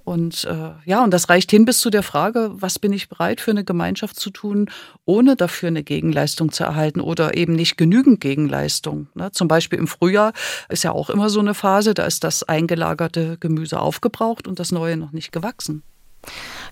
Und 0.05 0.45
äh, 0.45 0.71
ja, 0.85 1.05
und 1.05 1.13
das 1.13 1.29
reicht 1.29 1.51
hin 1.51 1.65
bis 1.65 1.81
zu 1.81 1.91
der 1.91 2.03
Frage, 2.03 2.51
was 2.55 2.79
bin 2.79 2.93
ich 2.93 3.09
bereit 3.09 3.41
für 3.41 3.51
eine 3.51 3.65
Gemeinschaft 3.65 4.19
zu 4.19 4.31
tun, 4.31 4.71
ohne 5.05 5.37
dafür 5.37 5.69
eine 5.69 5.83
Gegenleistung 5.83 6.53
zu 6.53 6.65
erhalten 6.65 7.01
oder 7.01 7.37
eben 7.37 7.55
nicht 7.55 7.77
genügend 7.77 8.21
Gegenleistung. 8.21 9.09
Ne? 9.15 9.33
Zum 9.33 9.49
Beispiel 9.49 9.79
im 9.79 9.87
Frühjahr 9.87 10.33
ist 10.69 10.85
ja 10.85 10.93
auch 10.93 11.11
immer 11.11 11.31
so 11.31 11.41
eine 11.41 11.55
Phase, 11.55 11.95
da 11.95 12.05
ist 12.05 12.25
das 12.25 12.43
eingelagerte 12.43 13.37
Gemüse 13.39 13.81
aufgebraucht 13.81 14.47
und 14.47 14.59
das 14.59 14.73
neue 14.73 14.97
noch 14.97 15.13
nicht 15.13 15.33
gewachsen. 15.33 15.83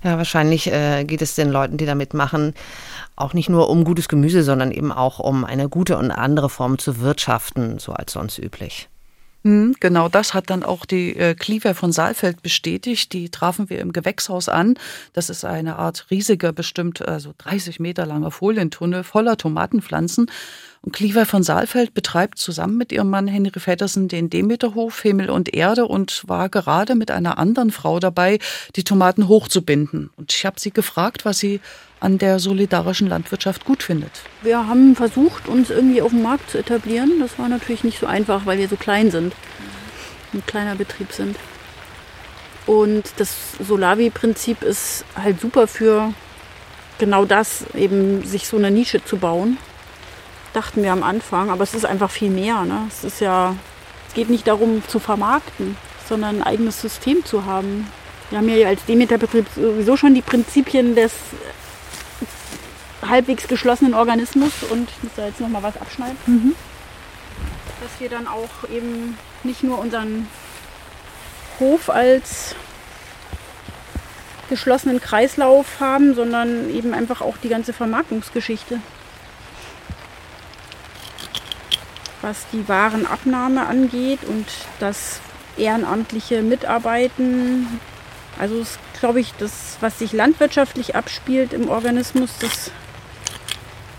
Ja, 0.02 0.18
wahrscheinlich 0.18 0.70
äh, 0.72 1.04
geht 1.04 1.22
es 1.22 1.34
den 1.34 1.50
Leuten, 1.50 1.76
die 1.76 1.86
da 1.86 1.94
mitmachen, 1.94 2.54
auch 3.16 3.32
nicht 3.32 3.48
nur 3.48 3.70
um 3.70 3.84
gutes 3.84 4.08
Gemüse, 4.08 4.42
sondern 4.42 4.70
eben 4.70 4.92
auch 4.92 5.18
um 5.18 5.44
eine 5.44 5.68
gute 5.68 5.96
und 5.96 6.10
andere 6.10 6.50
Form 6.50 6.78
zu 6.78 7.00
wirtschaften, 7.00 7.78
so 7.78 7.92
als 7.92 8.12
sonst 8.12 8.38
üblich. 8.38 8.88
Hm, 9.46 9.76
genau 9.78 10.08
das 10.08 10.34
hat 10.34 10.50
dann 10.50 10.64
auch 10.64 10.84
die 10.84 11.14
äh, 11.14 11.36
Cleaver 11.36 11.76
von 11.76 11.92
Saalfeld 11.92 12.42
bestätigt. 12.42 13.12
Die 13.12 13.28
trafen 13.28 13.70
wir 13.70 13.78
im 13.78 13.92
Gewächshaus 13.92 14.48
an. 14.48 14.76
Das 15.12 15.30
ist 15.30 15.44
eine 15.44 15.76
Art 15.76 16.06
riesiger, 16.10 16.52
bestimmt 16.52 17.06
also 17.06 17.32
30 17.38 17.78
Meter 17.78 18.06
langer 18.06 18.32
Folientunnel 18.32 19.04
voller 19.04 19.36
Tomatenpflanzen. 19.36 20.28
Und 20.82 20.92
Cleaver 20.92 21.26
von 21.26 21.44
Saalfeld 21.44 21.94
betreibt 21.94 22.38
zusammen 22.38 22.76
mit 22.76 22.90
ihrem 22.90 23.08
Mann 23.08 23.28
Henry 23.28 23.60
Feddersen 23.60 24.08
den 24.08 24.30
Demeterhof 24.30 25.00
Himmel 25.02 25.30
und 25.30 25.54
Erde 25.54 25.86
und 25.86 26.24
war 26.26 26.48
gerade 26.48 26.96
mit 26.96 27.12
einer 27.12 27.38
anderen 27.38 27.70
Frau 27.70 28.00
dabei, 28.00 28.40
die 28.74 28.82
Tomaten 28.82 29.28
hochzubinden. 29.28 30.10
Und 30.16 30.34
ich 30.34 30.44
habe 30.44 30.58
sie 30.58 30.72
gefragt, 30.72 31.24
was 31.24 31.38
sie 31.38 31.60
an 32.00 32.18
der 32.18 32.38
solidarischen 32.38 33.08
Landwirtschaft 33.08 33.64
gut 33.64 33.82
findet. 33.82 34.10
Wir 34.42 34.66
haben 34.66 34.94
versucht, 34.94 35.48
uns 35.48 35.70
irgendwie 35.70 36.02
auf 36.02 36.10
dem 36.10 36.22
Markt 36.22 36.50
zu 36.50 36.58
etablieren. 36.58 37.20
Das 37.20 37.38
war 37.38 37.48
natürlich 37.48 37.84
nicht 37.84 37.98
so 37.98 38.06
einfach, 38.06 38.44
weil 38.44 38.58
wir 38.58 38.68
so 38.68 38.76
klein 38.76 39.10
sind, 39.10 39.34
ein 40.34 40.44
kleiner 40.46 40.74
Betrieb 40.74 41.12
sind. 41.12 41.36
Und 42.66 43.04
das 43.16 43.34
Solavi-Prinzip 43.60 44.62
ist 44.62 45.04
halt 45.14 45.40
super 45.40 45.66
für 45.66 46.12
genau 46.98 47.24
das, 47.24 47.64
eben 47.74 48.24
sich 48.24 48.46
so 48.48 48.56
eine 48.56 48.70
Nische 48.70 49.02
zu 49.04 49.16
bauen. 49.16 49.56
Dachten 50.52 50.82
wir 50.82 50.92
am 50.92 51.02
Anfang, 51.02 51.50
aber 51.50 51.62
es 51.62 51.74
ist 51.74 51.86
einfach 51.86 52.10
viel 52.10 52.30
mehr. 52.30 52.64
Ne? 52.64 52.86
Es 52.88 53.04
ist 53.04 53.20
ja, 53.20 53.54
es 54.08 54.14
geht 54.14 54.30
nicht 54.30 54.46
darum 54.46 54.82
zu 54.88 54.98
vermarkten, 54.98 55.76
sondern 56.08 56.36
ein 56.36 56.42
eigenes 56.42 56.80
System 56.80 57.24
zu 57.24 57.44
haben. 57.44 57.86
Wir 58.30 58.38
haben 58.38 58.48
ja 58.48 58.66
als 58.66 58.84
Demeter-Betrieb 58.84 59.46
sowieso 59.54 59.96
schon 59.96 60.14
die 60.14 60.22
Prinzipien 60.22 60.94
des 60.96 61.12
halbwegs 63.08 63.48
geschlossenen 63.48 63.94
Organismus 63.94 64.52
und 64.70 64.90
ich 64.90 65.02
muss 65.02 65.12
da 65.16 65.26
jetzt 65.26 65.40
noch 65.40 65.48
mal 65.48 65.62
was 65.62 65.80
abschneiden. 65.80 66.16
Mhm. 66.26 66.54
Dass 67.80 68.00
wir 68.00 68.08
dann 68.08 68.26
auch 68.26 68.68
eben 68.70 69.16
nicht 69.44 69.62
nur 69.62 69.78
unseren 69.78 70.28
Hof 71.58 71.90
als 71.90 72.54
geschlossenen 74.48 75.00
Kreislauf 75.00 75.80
haben, 75.80 76.14
sondern 76.14 76.70
eben 76.70 76.94
einfach 76.94 77.20
auch 77.20 77.36
die 77.36 77.48
ganze 77.48 77.72
Vermarktungsgeschichte. 77.72 78.80
Was 82.22 82.46
die 82.52 82.68
Warenabnahme 82.68 83.66
angeht 83.66 84.20
und 84.24 84.46
das 84.78 85.20
ehrenamtliche 85.56 86.42
Mitarbeiten. 86.42 87.80
Also 88.38 88.60
ist, 88.60 88.78
glaube 89.00 89.20
ich, 89.20 89.32
das, 89.38 89.78
was 89.80 89.98
sich 89.98 90.12
landwirtschaftlich 90.12 90.94
abspielt 90.94 91.52
im 91.52 91.68
Organismus, 91.68 92.30
das 92.40 92.70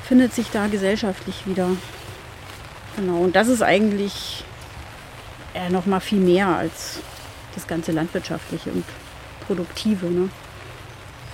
findet 0.08 0.34
sich 0.34 0.50
da 0.52 0.68
gesellschaftlich 0.68 1.46
wieder. 1.46 1.70
Genau, 2.96 3.18
und 3.20 3.36
das 3.36 3.48
ist 3.48 3.62
eigentlich 3.62 4.44
äh, 5.54 5.70
noch 5.70 5.86
mal 5.86 6.00
viel 6.00 6.20
mehr 6.20 6.48
als 6.48 7.00
das 7.56 7.68
ganze 7.68 7.92
landwirtschaftliche 7.92 8.72
und 8.72 8.86
produktive, 9.46 10.08
ne? 10.08 10.30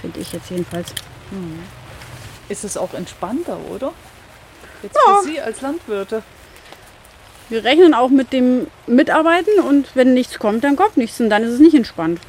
finde 0.02 0.20
ich 0.20 0.34
jetzt 0.34 0.50
jedenfalls. 0.50 0.90
Hm. 1.30 1.60
Ist 2.50 2.64
es 2.64 2.76
auch 2.76 2.94
entspannter, 2.94 3.58
oder? 3.70 3.94
Jetzt 4.82 4.96
ja. 4.96 5.16
für 5.16 5.28
Sie 5.28 5.40
als 5.40 5.62
Landwirte. 5.62 6.24
Wir 7.50 7.64
rechnen 7.64 7.94
auch 7.94 8.10
mit 8.10 8.34
dem 8.34 8.68
Mitarbeiten 8.88 9.60
und 9.68 9.96
wenn 9.96 10.14
nichts 10.14 10.40
kommt, 10.40 10.64
dann 10.64 10.76
kommt 10.76 10.98
nichts 10.98 11.20
und 11.22 11.30
dann 11.30 11.44
ist 11.44 11.52
es 11.52 11.60
nicht 11.60 11.76
entspannt 11.76 12.20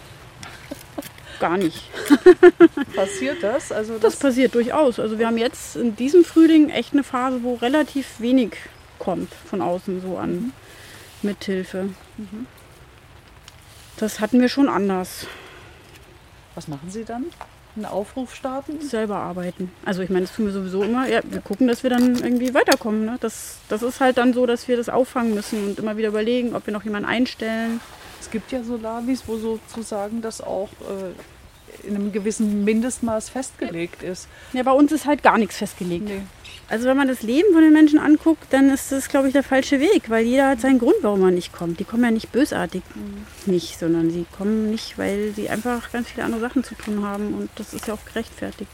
gar 1.40 1.56
nicht. 1.56 1.82
Passiert 2.94 3.42
das? 3.42 3.72
Also 3.72 3.94
das, 3.94 4.02
das 4.02 4.16
passiert 4.16 4.54
durchaus. 4.54 4.98
Also 4.98 5.18
wir 5.18 5.26
haben 5.26 5.38
jetzt 5.38 5.76
in 5.76 5.96
diesem 5.96 6.24
Frühling 6.24 6.70
echt 6.70 6.92
eine 6.92 7.04
Phase, 7.04 7.42
wo 7.42 7.54
relativ 7.54 8.20
wenig 8.20 8.56
kommt 8.98 9.32
von 9.32 9.60
außen 9.60 10.00
so 10.00 10.16
an 10.16 10.30
mhm. 10.30 10.52
Mithilfe. 11.22 11.90
Mhm. 12.16 12.46
Das 13.96 14.20
hatten 14.20 14.40
wir 14.40 14.48
schon 14.48 14.68
anders. 14.68 15.26
Was 16.54 16.68
machen 16.68 16.90
Sie 16.90 17.04
dann? 17.04 17.26
Einen 17.76 17.86
Aufruf 17.86 18.34
starten? 18.34 18.80
Selber 18.80 19.16
arbeiten. 19.16 19.72
Also 19.84 20.02
ich 20.02 20.10
meine, 20.10 20.26
das 20.26 20.36
tun 20.36 20.46
wir 20.46 20.52
sowieso 20.52 20.84
immer. 20.84 21.08
Ja, 21.08 21.20
wir 21.24 21.40
gucken, 21.40 21.66
dass 21.66 21.82
wir 21.82 21.90
dann 21.90 22.16
irgendwie 22.16 22.54
weiterkommen. 22.54 23.04
Ne? 23.04 23.16
Das, 23.20 23.56
das 23.68 23.82
ist 23.82 24.00
halt 24.00 24.16
dann 24.16 24.32
so, 24.32 24.46
dass 24.46 24.68
wir 24.68 24.76
das 24.76 24.88
auffangen 24.88 25.34
müssen 25.34 25.64
und 25.64 25.78
immer 25.80 25.96
wieder 25.96 26.08
überlegen, 26.08 26.54
ob 26.54 26.66
wir 26.66 26.72
noch 26.72 26.84
jemanden 26.84 27.08
einstellen. 27.08 27.80
Es 28.24 28.30
gibt 28.30 28.52
ja 28.52 28.62
Solavis, 28.62 29.24
wo 29.26 29.36
sozusagen 29.36 30.22
das 30.22 30.40
auch 30.40 30.70
äh, 30.80 31.86
in 31.86 31.94
einem 31.94 32.10
gewissen 32.10 32.64
Mindestmaß 32.64 33.28
festgelegt 33.28 34.02
ist. 34.02 34.28
Ja, 34.54 34.62
bei 34.62 34.72
uns 34.72 34.92
ist 34.92 35.04
halt 35.04 35.22
gar 35.22 35.36
nichts 35.36 35.58
festgelegt. 35.58 36.06
Nee. 36.06 36.22
Also 36.70 36.86
wenn 36.86 36.96
man 36.96 37.06
das 37.06 37.20
Leben 37.20 37.52
von 37.52 37.60
den 37.60 37.74
Menschen 37.74 37.98
anguckt, 37.98 38.46
dann 38.50 38.70
ist 38.70 38.90
das, 38.90 39.10
glaube 39.10 39.26
ich, 39.26 39.34
der 39.34 39.42
falsche 39.42 39.78
Weg, 39.78 40.08
weil 40.08 40.24
jeder 40.24 40.48
hat 40.48 40.62
seinen 40.62 40.78
Grund, 40.78 40.96
warum 41.02 41.22
er 41.22 41.32
nicht 41.32 41.52
kommt. 41.52 41.80
Die 41.80 41.84
kommen 41.84 42.02
ja 42.02 42.10
nicht 42.10 42.32
bösartig 42.32 42.82
mhm. 42.94 43.52
nicht, 43.52 43.78
sondern 43.78 44.10
sie 44.10 44.24
kommen 44.36 44.70
nicht, 44.70 44.96
weil 44.96 45.34
sie 45.36 45.50
einfach 45.50 45.92
ganz 45.92 46.08
viele 46.08 46.24
andere 46.24 46.40
Sachen 46.40 46.64
zu 46.64 46.74
tun 46.76 47.04
haben 47.04 47.34
und 47.34 47.50
das 47.56 47.74
ist 47.74 47.86
ja 47.88 47.92
auch 47.92 48.04
gerechtfertigt. 48.06 48.70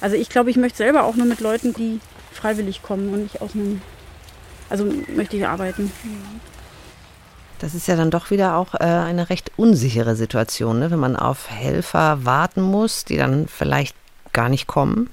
Also 0.00 0.14
ich 0.14 0.28
glaube, 0.28 0.50
ich 0.50 0.56
möchte 0.56 0.78
selber 0.78 1.02
auch 1.02 1.16
nur 1.16 1.26
mit 1.26 1.40
Leuten, 1.40 1.74
die 1.74 1.98
freiwillig 2.32 2.82
kommen 2.82 3.12
und 3.12 3.24
nicht 3.24 3.40
aus 3.40 3.54
einem, 3.54 3.82
also 4.70 4.84
möchte 5.08 5.36
ich 5.36 5.44
arbeiten. 5.44 5.90
Mhm. 6.04 6.55
Das 7.58 7.74
ist 7.74 7.88
ja 7.88 7.96
dann 7.96 8.10
doch 8.10 8.30
wieder 8.30 8.56
auch 8.56 8.74
äh, 8.74 8.84
eine 8.84 9.30
recht 9.30 9.52
unsichere 9.56 10.16
Situation, 10.16 10.78
ne? 10.78 10.90
wenn 10.90 10.98
man 10.98 11.16
auf 11.16 11.50
Helfer 11.50 12.24
warten 12.24 12.60
muss, 12.60 13.04
die 13.04 13.16
dann 13.16 13.48
vielleicht 13.48 13.96
gar 14.32 14.48
nicht 14.48 14.66
kommen. 14.66 15.10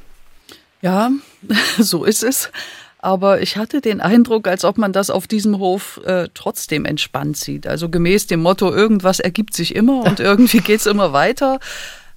Ja, 0.82 1.12
so 1.80 2.04
ist 2.04 2.24
es. 2.24 2.52
Aber 3.00 3.42
ich 3.42 3.58
hatte 3.58 3.82
den 3.82 4.00
Eindruck, 4.00 4.48
als 4.48 4.64
ob 4.64 4.78
man 4.78 4.94
das 4.94 5.10
auf 5.10 5.28
diesem 5.28 5.60
Hof 5.60 6.00
äh, 6.06 6.30
trotzdem 6.34 6.86
entspannt 6.86 7.36
sieht. 7.36 7.68
Also 7.68 7.90
gemäß 7.90 8.28
dem 8.28 8.42
Motto, 8.42 8.72
irgendwas 8.72 9.20
ergibt 9.20 9.54
sich 9.54 9.76
immer 9.76 10.04
und 10.06 10.20
irgendwie 10.22 10.60
geht 10.60 10.80
es 10.80 10.86
immer 10.86 11.12
weiter. 11.12 11.60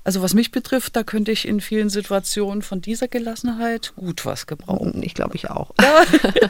Also 0.07 0.23
was 0.23 0.35
mich 0.35 0.53
betrifft, 0.53 0.95
da 0.95 1.03
könnte 1.03 1.33
ich 1.33 1.49
in 1.49 1.61
vielen 1.61 1.91
Situationen 1.91 2.63
von 2.63 2.81
dieser 2.81 3.09
Gelassenheit 3.09 3.93
gut 3.97 4.25
was 4.25 4.47
gebrauchen. 4.47 5.03
Ich 5.03 5.15
glaube 5.15 5.35
ich 5.35 5.51
auch. 5.51 5.73
Ja. 5.81 6.05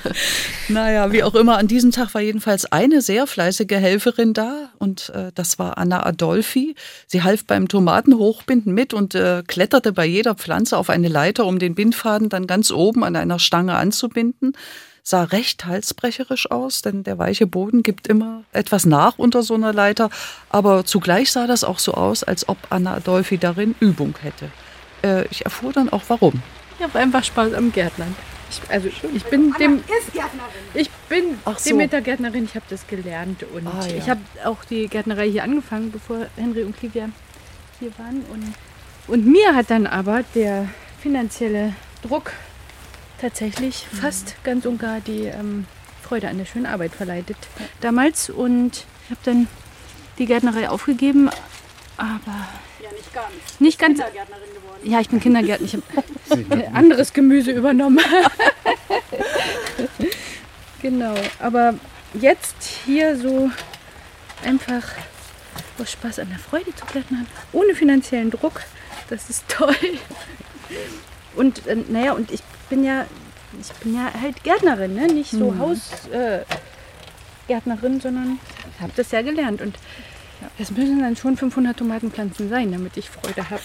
naja, 0.68 1.10
wie 1.10 1.22
auch 1.22 1.34
immer, 1.34 1.56
an 1.56 1.66
diesem 1.66 1.90
Tag 1.90 2.12
war 2.12 2.20
jedenfalls 2.20 2.70
eine 2.70 3.00
sehr 3.00 3.26
fleißige 3.26 3.70
Helferin 3.70 4.34
da 4.34 4.68
und 4.78 5.08
äh, 5.08 5.32
das 5.34 5.58
war 5.58 5.78
Anna 5.78 6.04
Adolfi. 6.04 6.74
Sie 7.06 7.22
half 7.22 7.46
beim 7.46 7.66
Tomatenhochbinden 7.66 8.74
mit 8.74 8.92
und 8.92 9.14
äh, 9.14 9.42
kletterte 9.46 9.94
bei 9.94 10.04
jeder 10.04 10.34
Pflanze 10.34 10.76
auf 10.76 10.90
eine 10.90 11.08
Leiter, 11.08 11.46
um 11.46 11.58
den 11.58 11.74
Bindfaden 11.74 12.28
dann 12.28 12.46
ganz 12.46 12.70
oben 12.70 13.04
an 13.04 13.16
einer 13.16 13.38
Stange 13.38 13.76
anzubinden 13.76 14.52
sah 15.06 15.22
recht 15.22 15.64
halsbrecherisch 15.66 16.50
aus, 16.50 16.82
denn 16.82 17.04
der 17.04 17.16
weiche 17.16 17.46
Boden 17.46 17.84
gibt 17.84 18.08
immer 18.08 18.42
etwas 18.52 18.86
nach 18.86 19.18
unter 19.18 19.44
so 19.44 19.54
einer 19.54 19.72
Leiter. 19.72 20.10
Aber 20.50 20.84
zugleich 20.84 21.30
sah 21.30 21.46
das 21.46 21.62
auch 21.62 21.78
so 21.78 21.94
aus, 21.94 22.24
als 22.24 22.48
ob 22.48 22.58
Anna 22.70 22.94
Adolfi 22.94 23.38
darin 23.38 23.76
Übung 23.78 24.16
hätte. 24.20 24.50
Äh, 25.04 25.26
ich 25.30 25.44
erfuhr 25.44 25.72
dann 25.72 25.90
auch 25.90 26.02
warum. 26.08 26.42
Ich 26.76 26.84
habe 26.84 26.98
einfach 26.98 27.22
Spaß 27.22 27.54
am 27.54 27.70
Gärtnern. 27.70 28.16
Ich, 28.50 28.60
also 28.68 28.88
ich 28.88 29.24
bin 29.24 29.54
dem 29.60 29.84
ich 30.74 30.90
bin 31.08 31.38
Ach 31.44 31.56
so. 31.56 31.70
Demeter-Gärtnerin, 31.70 32.44
ich 32.44 32.56
habe 32.56 32.66
das 32.68 32.86
gelernt 32.88 33.44
und 33.54 33.66
ah, 33.66 33.86
ja. 33.86 33.96
ich 33.96 34.10
habe 34.10 34.20
auch 34.44 34.64
die 34.64 34.88
Gärtnerei 34.88 35.30
hier 35.30 35.44
angefangen, 35.44 35.92
bevor 35.92 36.26
Henry 36.36 36.64
und 36.64 36.80
Livia 36.82 37.10
hier 37.78 37.96
waren 37.98 38.24
und, 38.32 38.54
und 39.06 39.24
mir 39.26 39.54
hat 39.54 39.70
dann 39.70 39.86
aber 39.86 40.24
der 40.34 40.68
finanzielle 41.00 41.74
Druck 42.02 42.32
tatsächlich 43.20 43.86
mhm. 43.90 43.96
fast 43.96 44.36
ganz 44.44 44.66
und 44.66 44.78
gar 44.78 45.00
die 45.00 45.26
ähm, 45.26 45.66
Freude 46.02 46.28
an 46.28 46.38
der 46.38 46.44
schönen 46.44 46.66
Arbeit 46.66 46.92
verleitet 46.92 47.36
damals. 47.80 48.30
Und 48.30 48.84
ich 49.04 49.10
habe 49.10 49.20
dann 49.24 49.48
die 50.18 50.26
Gärtnerei 50.26 50.68
aufgegeben, 50.68 51.28
aber 51.96 52.48
ja, 52.82 52.90
nicht 52.92 53.14
ganz. 53.14 53.60
Nicht 53.60 53.78
ganz. 53.78 53.98
Kindergärtnerin 53.98 54.54
geworden. 54.54 54.90
Ja, 54.90 55.00
ich 55.00 55.08
bin 55.08 55.20
Kindergärtnerin. 55.20 55.82
Ich 56.26 56.46
habe 56.46 56.66
anderes 56.74 57.12
Gemüse 57.12 57.50
übernommen. 57.52 58.00
genau. 60.82 61.14
Aber 61.38 61.74
jetzt 62.14 62.56
hier 62.84 63.16
so 63.18 63.50
einfach 64.44 64.82
aus 65.78 65.92
Spaß 65.92 66.20
an 66.20 66.28
der 66.30 66.38
Freude 66.38 66.74
zu 66.74 66.84
gärtnern, 66.86 67.26
ohne 67.52 67.74
finanziellen 67.74 68.30
Druck, 68.30 68.62
das 69.10 69.28
ist 69.28 69.44
toll. 69.48 69.76
Und 71.34 71.66
äh, 71.66 71.76
naja, 71.88 72.12
und 72.12 72.30
ich 72.30 72.42
bin 72.68 72.84
ja, 72.84 73.06
ich 73.60 73.72
bin 73.82 73.94
ja 73.94 74.10
halt 74.20 74.42
Gärtnerin, 74.44 74.94
ne? 74.94 75.06
nicht 75.06 75.30
so 75.30 75.50
mhm. 75.50 75.58
Hausgärtnerin, 75.58 77.98
äh, 77.98 78.00
sondern 78.00 78.38
ich 78.74 78.80
habe 78.80 78.92
das 78.96 79.10
ja 79.10 79.22
gelernt. 79.22 79.62
Und 79.62 79.76
das 80.58 80.70
müssen 80.70 81.00
dann 81.00 81.16
schon 81.16 81.36
500 81.36 81.76
Tomatenpflanzen 81.76 82.48
sein, 82.48 82.72
damit 82.72 82.96
ich 82.96 83.10
Freude 83.10 83.48
habe. 83.48 83.62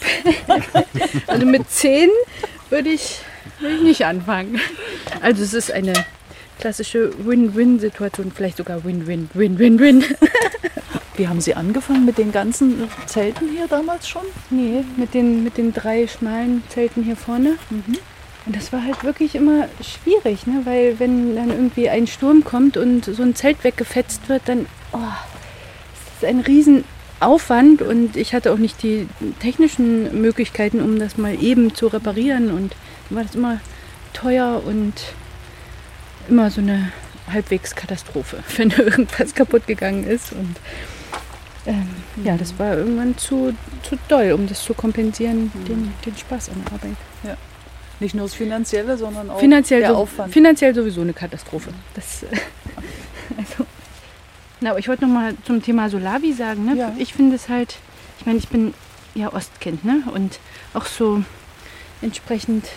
also 1.27 1.45
mit 1.45 1.69
10 1.69 2.09
würde 2.69 2.89
ich, 2.89 3.19
würd 3.59 3.75
ich 3.75 3.81
nicht 3.81 4.05
anfangen. 4.05 4.59
Also 5.21 5.43
es 5.43 5.53
ist 5.53 5.71
eine 5.71 5.93
klassische 6.59 7.11
Win-Win-Situation, 7.25 8.31
vielleicht 8.33 8.57
sogar 8.57 8.83
Win-Win-Win-Win-Win. 8.83 10.05
Wie 11.15 11.27
haben 11.27 11.41
Sie 11.41 11.55
angefangen 11.55 12.05
mit 12.05 12.17
den 12.17 12.31
ganzen 12.31 12.89
Zelten 13.05 13.49
hier 13.49 13.67
damals 13.67 14.07
schon? 14.07 14.23
Nee, 14.49 14.85
mit 14.95 15.13
den, 15.13 15.43
mit 15.43 15.57
den 15.57 15.73
drei 15.73 16.07
schmalen 16.07 16.63
Zelten 16.69 17.03
hier 17.03 17.17
vorne. 17.17 17.57
Mhm. 17.69 17.97
Und 18.45 18.55
das 18.55 18.73
war 18.73 18.83
halt 18.83 19.03
wirklich 19.03 19.35
immer 19.35 19.67
schwierig, 19.81 20.47
ne? 20.47 20.61
weil 20.63 20.99
wenn 20.99 21.35
dann 21.35 21.49
irgendwie 21.49 21.89
ein 21.89 22.07
Sturm 22.07 22.43
kommt 22.43 22.75
und 22.75 23.05
so 23.05 23.21
ein 23.21 23.35
Zelt 23.35 23.63
weggefetzt 23.63 24.29
wird, 24.29 24.41
dann 24.45 24.65
oh, 24.93 24.97
das 24.97 26.23
ist 26.23 26.25
ein 26.25 26.39
Riesenaufwand 26.39 27.83
und 27.83 28.17
ich 28.17 28.33
hatte 28.33 28.51
auch 28.51 28.57
nicht 28.57 28.81
die 28.81 29.07
technischen 29.39 30.21
Möglichkeiten, 30.21 30.81
um 30.81 30.97
das 30.97 31.17
mal 31.17 31.41
eben 31.41 31.75
zu 31.75 31.87
reparieren 31.87 32.51
und 32.51 32.75
dann 33.09 33.17
war 33.17 33.23
das 33.23 33.35
immer 33.35 33.59
teuer 34.13 34.63
und 34.65 34.93
immer 36.27 36.49
so 36.49 36.61
eine 36.61 36.91
halbwegs 37.31 37.75
Katastrophe, 37.75 38.43
wenn 38.57 38.71
irgendwas 38.71 39.35
kaputt 39.35 39.67
gegangen 39.67 40.03
ist 40.03 40.33
und 40.33 40.55
ähm, 41.67 41.87
ja, 42.23 42.37
das 42.37 42.57
war 42.57 42.75
irgendwann 42.75 43.15
zu, 43.19 43.53
zu 43.83 43.95
doll, 44.07 44.31
um 44.31 44.47
das 44.47 44.63
zu 44.63 44.73
kompensieren, 44.73 45.51
mhm. 45.53 45.65
den, 45.65 45.93
den 46.03 46.17
Spaß 46.17 46.49
an 46.49 46.63
der 46.65 46.73
Arbeit. 46.73 46.97
Ja. 47.23 47.37
Nicht 48.01 48.15
nur 48.15 48.25
das 48.25 48.33
Finanzielle, 48.33 48.97
sondern 48.97 49.29
auch 49.29 49.39
finanziell 49.39 49.81
der 49.81 49.91
so, 49.91 49.97
Aufwand. 49.97 50.33
Finanziell 50.33 50.73
sowieso 50.73 51.01
eine 51.01 51.13
Katastrophe. 51.13 51.69
Das, 51.93 52.25
also, 53.37 53.67
na, 54.59 54.71
aber 54.71 54.79
ich 54.79 54.87
wollte 54.87 55.05
noch 55.05 55.13
mal 55.13 55.35
zum 55.45 55.61
Thema 55.61 55.87
Solavi 55.87 56.33
sagen. 56.33 56.65
Ne? 56.65 56.75
Ja. 56.75 56.95
Ich 56.97 57.13
finde 57.13 57.35
es 57.35 57.47
halt, 57.47 57.77
ich 58.19 58.25
meine, 58.25 58.39
ich 58.39 58.47
bin 58.47 58.73
ja 59.13 59.31
Ostkind 59.31 59.85
ne? 59.85 60.01
und 60.15 60.39
auch 60.73 60.87
so 60.87 61.23
entsprechend 62.01 62.69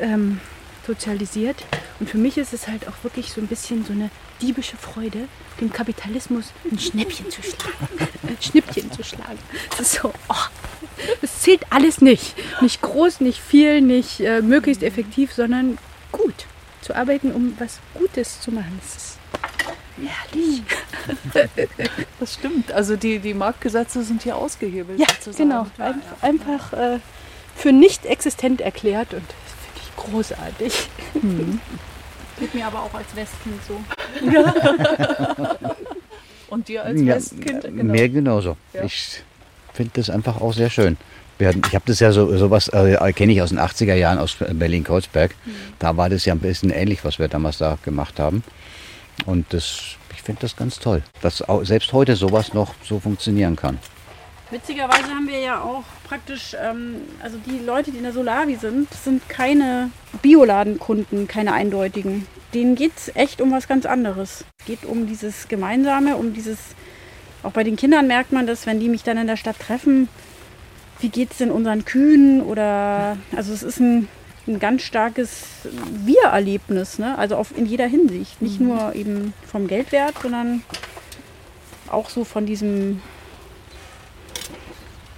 ähm, 0.00 0.40
sozialisiert. 0.84 1.64
Und 2.00 2.10
für 2.10 2.18
mich 2.18 2.36
ist 2.36 2.52
es 2.52 2.66
halt 2.66 2.88
auch 2.88 3.04
wirklich 3.04 3.32
so 3.32 3.40
ein 3.40 3.46
bisschen 3.46 3.84
so 3.84 3.92
eine 3.92 4.10
diebische 4.42 4.76
Freude, 4.76 5.28
dem 5.60 5.72
Kapitalismus 5.72 6.52
ein 6.68 6.80
Schnäppchen 6.80 7.30
zu 7.30 7.42
schlagen. 7.42 7.88
Ein 8.26 8.36
Schnippchen 8.40 8.90
zu 8.90 9.04
schlagen. 9.04 9.38
Das 9.70 9.80
ist 9.80 9.92
so, 10.02 10.12
oh, 10.28 10.34
das 11.20 11.40
zählt 11.40 11.62
alles 11.70 12.00
nicht. 12.00 12.34
Nicht 12.60 12.82
groß, 12.82 13.20
nicht 13.20 13.40
viel, 13.40 13.80
nicht 13.80 14.20
äh, 14.20 14.42
möglichst 14.42 14.82
effektiv, 14.82 15.32
sondern 15.32 15.78
gut 16.12 16.46
zu 16.82 16.94
arbeiten, 16.94 17.32
um 17.32 17.54
was 17.58 17.80
Gutes 17.94 18.40
zu 18.40 18.52
machen. 18.52 18.78
Das 18.80 18.96
ist 18.96 19.18
herrlich. 19.96 20.62
Das 22.18 22.34
stimmt. 22.34 22.72
Also 22.72 22.96
die, 22.96 23.18
die 23.18 23.34
Marktgesetze 23.34 24.02
sind 24.02 24.22
hier 24.22 24.36
ausgehebelt. 24.36 24.98
Ja, 24.98 25.06
sozusagen. 25.20 25.50
genau. 25.50 25.66
Ein, 25.78 26.02
einfach 26.20 26.72
äh, 26.72 26.98
für 27.54 27.72
nicht 27.72 28.06
existent 28.06 28.60
erklärt 28.60 29.14
und 29.14 29.22
das 29.22 29.54
finde 29.62 29.80
ich 29.82 29.96
großartig. 29.96 30.88
Mhm. 31.22 31.60
Geht 32.38 32.54
mir 32.54 32.66
aber 32.66 32.82
auch 32.82 32.94
als 32.94 33.14
Westkind 33.14 33.60
so. 33.66 33.80
Ja. 34.30 35.56
Und 36.48 36.68
dir 36.68 36.84
als 36.84 37.00
ja, 37.00 37.16
Westkind? 37.16 37.62
Genau. 37.62 37.92
Mir 37.92 38.08
genauso. 38.08 38.56
Ja. 38.72 38.84
Ich 38.84 39.22
finde 39.76 39.92
das 39.94 40.10
einfach 40.10 40.40
auch 40.40 40.52
sehr 40.52 40.70
schön. 40.70 40.96
Hatten, 41.38 41.62
ich 41.68 41.74
habe 41.74 41.84
das 41.86 42.00
ja 42.00 42.12
so 42.12 42.34
sowas 42.38 42.68
äh, 42.68 43.12
kenne 43.12 43.32
ich 43.32 43.42
aus 43.42 43.50
den 43.50 43.58
80er 43.58 43.94
Jahren 43.94 44.18
aus 44.18 44.36
Berlin-Kreuzberg. 44.38 45.34
Mhm. 45.44 45.50
Da 45.78 45.96
war 45.96 46.08
das 46.08 46.24
ja 46.24 46.32
ein 46.32 46.40
bisschen 46.40 46.70
ähnlich, 46.70 47.04
was 47.04 47.18
wir 47.18 47.28
damals 47.28 47.58
da 47.58 47.76
gemacht 47.84 48.18
haben. 48.18 48.42
Und 49.26 49.46
das, 49.52 49.96
ich 50.14 50.22
finde 50.22 50.40
das 50.40 50.56
ganz 50.56 50.78
toll, 50.78 51.02
dass 51.20 51.42
auch, 51.42 51.62
selbst 51.64 51.92
heute 51.92 52.16
sowas 52.16 52.54
noch 52.54 52.74
so 52.82 52.98
funktionieren 53.00 53.54
kann. 53.54 53.78
Witzigerweise 54.50 55.08
haben 55.08 55.26
wir 55.26 55.40
ja 55.40 55.60
auch 55.60 55.82
praktisch, 56.06 56.54
ähm, 56.62 56.96
also 57.20 57.36
die 57.44 57.64
Leute, 57.64 57.90
die 57.90 57.98
in 57.98 58.04
der 58.04 58.12
Solavi 58.12 58.54
sind, 58.54 58.92
sind 58.94 59.28
keine 59.28 59.90
Bioladenkunden, 60.22 61.26
keine 61.26 61.52
eindeutigen. 61.52 62.26
Denen 62.54 62.76
geht 62.76 62.92
es 62.96 63.14
echt 63.16 63.40
um 63.40 63.50
was 63.50 63.66
ganz 63.66 63.86
anderes. 63.86 64.44
Es 64.60 64.66
geht 64.66 64.84
um 64.84 65.06
dieses 65.06 65.48
Gemeinsame, 65.48 66.16
um 66.16 66.32
dieses, 66.32 66.58
auch 67.46 67.52
bei 67.52 67.64
den 67.64 67.76
Kindern 67.76 68.08
merkt 68.08 68.32
man 68.32 68.46
das, 68.46 68.66
wenn 68.66 68.80
die 68.80 68.88
mich 68.88 69.04
dann 69.04 69.18
in 69.18 69.28
der 69.28 69.36
Stadt 69.36 69.58
treffen, 69.58 70.08
wie 70.98 71.08
geht 71.08 71.30
es 71.30 71.38
denn 71.38 71.50
unseren 71.50 71.84
Kühen 71.84 72.42
oder, 72.42 73.16
also 73.36 73.52
es 73.52 73.62
ist 73.62 73.78
ein, 73.78 74.08
ein 74.48 74.58
ganz 74.58 74.82
starkes 74.82 75.44
Wir-Erlebnis, 76.04 76.98
ne? 76.98 77.16
also 77.16 77.36
auf, 77.36 77.56
in 77.56 77.66
jeder 77.66 77.86
Hinsicht. 77.86 78.42
Nicht 78.42 78.60
mhm. 78.60 78.68
nur 78.68 78.94
eben 78.94 79.32
vom 79.46 79.68
Geldwert, 79.68 80.14
sondern 80.20 80.62
auch 81.88 82.10
so 82.10 82.24
von 82.24 82.46
diesem 82.46 83.00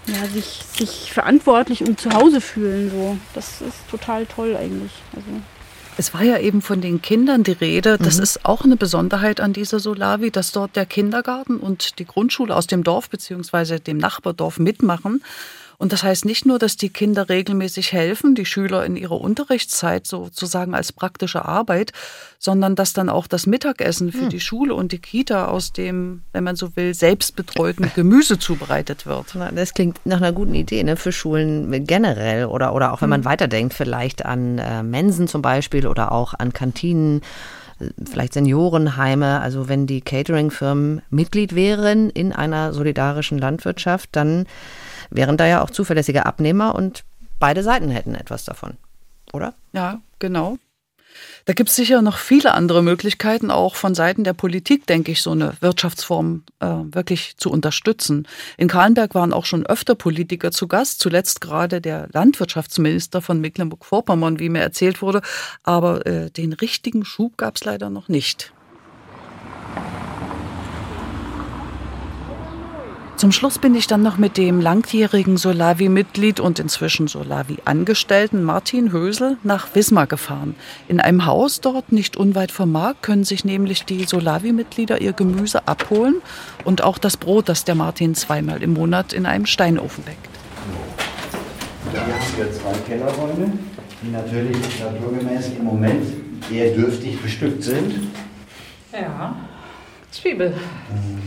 ja, 0.07 0.27
sich, 0.27 0.63
sich 0.77 1.13
verantwortlich 1.13 1.83
und 1.83 2.01
zu 2.01 2.13
Hause 2.13 2.41
fühlen. 2.41 2.91
So. 2.91 3.17
Das 3.35 3.63
ist 3.63 3.89
total 3.91 4.27
toll 4.27 4.57
eigentlich. 4.57 4.93
Also. 5.15 5.29
Es 5.99 6.15
war 6.15 6.23
ja 6.23 6.39
eben 6.39 6.63
von 6.63 6.81
den 6.81 7.03
Kindern 7.03 7.43
die 7.43 7.53
Rede. 7.53 7.99
Das 7.99 8.19
mhm. 8.19 8.23
ist 8.23 8.45
auch 8.45 8.63
eine 8.63 8.77
Besonderheit 8.77 9.41
an 9.41 9.53
dieser 9.53 9.81
Solavi, 9.81 10.31
dass 10.31 10.53
dort 10.53 10.77
der 10.77 10.87
Kindergarten 10.87 11.57
und 11.57 11.99
die 11.99 12.05
Grundschule 12.05 12.55
aus 12.55 12.69
dem 12.69 12.85
Dorf 12.85 13.11
bzw. 13.11 13.81
dem 13.81 13.99
Nachbardorf 13.99 14.61
mitmachen. 14.61 15.25
Und 15.79 15.93
das 15.93 16.03
heißt 16.03 16.25
nicht 16.25 16.45
nur, 16.45 16.59
dass 16.59 16.77
die 16.77 16.89
Kinder 16.89 17.29
regelmäßig 17.29 17.93
helfen, 17.93 18.35
die 18.35 18.45
Schüler 18.45 18.85
in 18.85 18.97
ihrer 18.97 19.21
Unterrichtszeit 19.21 20.09
sozusagen 20.09 20.75
als 20.75 20.93
praktische 20.93 21.45
Arbeit, 21.45 21.93
sondern 22.41 22.75
dass 22.75 22.93
dann 22.93 23.09
auch 23.09 23.29
das 23.29 23.47
Mittagessen 23.47 24.11
für 24.11 24.23
hm. 24.23 24.29
die 24.29 24.41
Schule 24.41 24.75
und 24.75 24.91
die 24.91 24.99
Kita 24.99 25.47
aus 25.47 25.73
dem, 25.73 26.23
wenn 26.33 26.43
man 26.43 26.57
so 26.57 26.75
will, 26.75 26.95
selbstbetreuten 26.95 27.93
Gemüse 27.95 28.41
zubereitet 28.41 29.07
wird. 29.07 29.27
Das 29.55 29.73
klingt 29.73 30.05
nach 30.05 30.17
einer 30.17 30.33
guten 30.33 30.55
Idee 30.55 30.83
ne, 30.83 30.97
für 30.97 31.13
Schulen 31.13 31.87
generell 31.87 32.47
oder, 32.47 32.75
oder 32.75 32.93
auch 32.93 33.01
wenn 33.01 33.09
man 33.09 33.21
hm. 33.21 33.27
weiterdenkt, 33.27 33.73
vielleicht 33.73 34.27
an 34.27 34.59
äh, 34.59 34.83
Mensen 34.83 35.29
zum 35.29 35.43
Beispiel 35.43 35.87
oder 35.87 36.11
auch 36.11 36.35
an 36.35 36.53
Kantinen 36.53 37.23
vielleicht 38.05 38.33
Seniorenheime. 38.33 39.41
Also 39.41 39.69
wenn 39.69 39.87
die 39.87 40.01
Catering-Firmen 40.01 41.03
Mitglied 41.11 41.55
wären 41.55 42.11
in 42.11 42.33
einer 42.33 42.73
solidarischen 42.73 43.39
Landwirtschaft, 43.39 44.11
dann 44.13 44.47
wären 45.11 45.37
da 45.37 45.47
ja 45.47 45.63
auch 45.63 45.71
zuverlässige 45.71 46.27
Abnehmer 46.27 46.75
und 46.75 47.05
beide 47.39 47.63
Seiten 47.63 47.91
hätten 47.91 48.15
etwas 48.15 48.45
davon, 48.45 48.77
oder? 49.33 49.55
Ja, 49.73 50.01
genau. 50.19 50.59
Da 51.47 51.53
gibt 51.55 51.71
es 51.71 51.77
sicher 51.77 52.03
noch 52.03 52.19
viele 52.19 52.53
andere 52.55 52.83
Möglichkeiten, 52.83 53.51
auch 53.51 53.75
von 53.75 53.95
Seiten 53.95 54.23
der 54.23 54.35
Politik, 54.35 54.87
denke 54.87 55.13
ich, 55.13 55.23
so 55.23 55.31
eine 55.31 55.55
Wirtschaftsform 55.61 56.45
äh, 56.61 56.67
wirklich 56.67 57.37
zu 57.39 57.51
unterstützen. 57.51 58.29
In 58.57 58.69
Kahlenberg 58.69 59.15
waren 59.15 59.33
auch 59.33 59.47
schon 59.47 59.67
öfter 59.67 59.95
Politiker 59.95 60.51
zu 60.51 60.69
Gast, 60.69 61.01
zuletzt 61.01 61.41
gerade 61.41 61.81
der 61.81 62.09
Landwirtschaftsminister 62.13 63.23
von 63.23 63.41
Mecklenburg-Vorpommern, 63.41 64.39
wie 64.39 64.49
mir 64.51 64.61
erzählt 64.61 65.01
wurde. 65.01 65.23
Aber 65.63 66.07
äh, 66.07 66.31
den 66.31 66.53
richtigen 66.53 67.05
Schub 67.05 67.37
gab 67.37 67.57
es 67.57 67.65
leider 67.65 67.89
noch 67.91 68.09
nicht. 68.09 68.53
Zum 73.19 73.33
Schluss 73.33 73.59
bin 73.59 73.75
ich 73.75 73.89
dann 73.89 74.01
noch 74.01 74.17
mit 74.17 74.37
dem 74.37 74.61
langjährigen 74.61 75.39
Solavi-Mitglied 75.39 76.39
und 76.39 76.61
inzwischen 76.61 77.09
Solavi-Angestellten 77.09 78.45
Martin 78.45 78.93
Hösel 78.93 79.39
nach 79.43 79.75
Wismar 79.75 80.07
gefahren. 80.07 80.55
In 80.87 81.01
einem 81.01 81.27
Haus 81.27 81.61
dort, 81.61 81.91
nicht 81.91 82.17
unweit 82.17 82.53
vom 82.53 82.71
Markt, 82.71 83.03
können 83.03 83.25
sich 83.25 83.45
nämlich 83.45 83.85
die 83.85 84.05
Solavi-Mitglieder 84.05 85.01
ihr 85.01 85.15
Gemüse 85.15 85.67
abholen 85.67 86.23
und 86.65 86.85
auch 86.85 86.97
das 86.97 87.17
Brot, 87.17 87.49
das 87.49 87.65
der 87.65 87.75
Martin 87.75 88.15
zweimal 88.15 88.63
im 88.63 88.75
Monat 88.75 89.13
in 89.13 89.27
einem 89.27 89.47
Steinofen 89.47 90.05
bäckt. 90.05 90.29
Hier 91.91 92.01
haben 92.01 92.13
wir 92.37 92.53
zwei 92.53 92.79
Kellerräume, 92.87 93.53
die 94.01 94.11
natürlich 94.13 94.59
naturgemäß 94.79 95.49
im 95.59 95.65
Moment 95.65 96.07
eher 96.53 96.73
dürftig 96.73 97.21
bestückt 97.21 97.65
sind. 97.65 97.95
Ja, 98.93 99.35
Zwiebel 100.13 100.55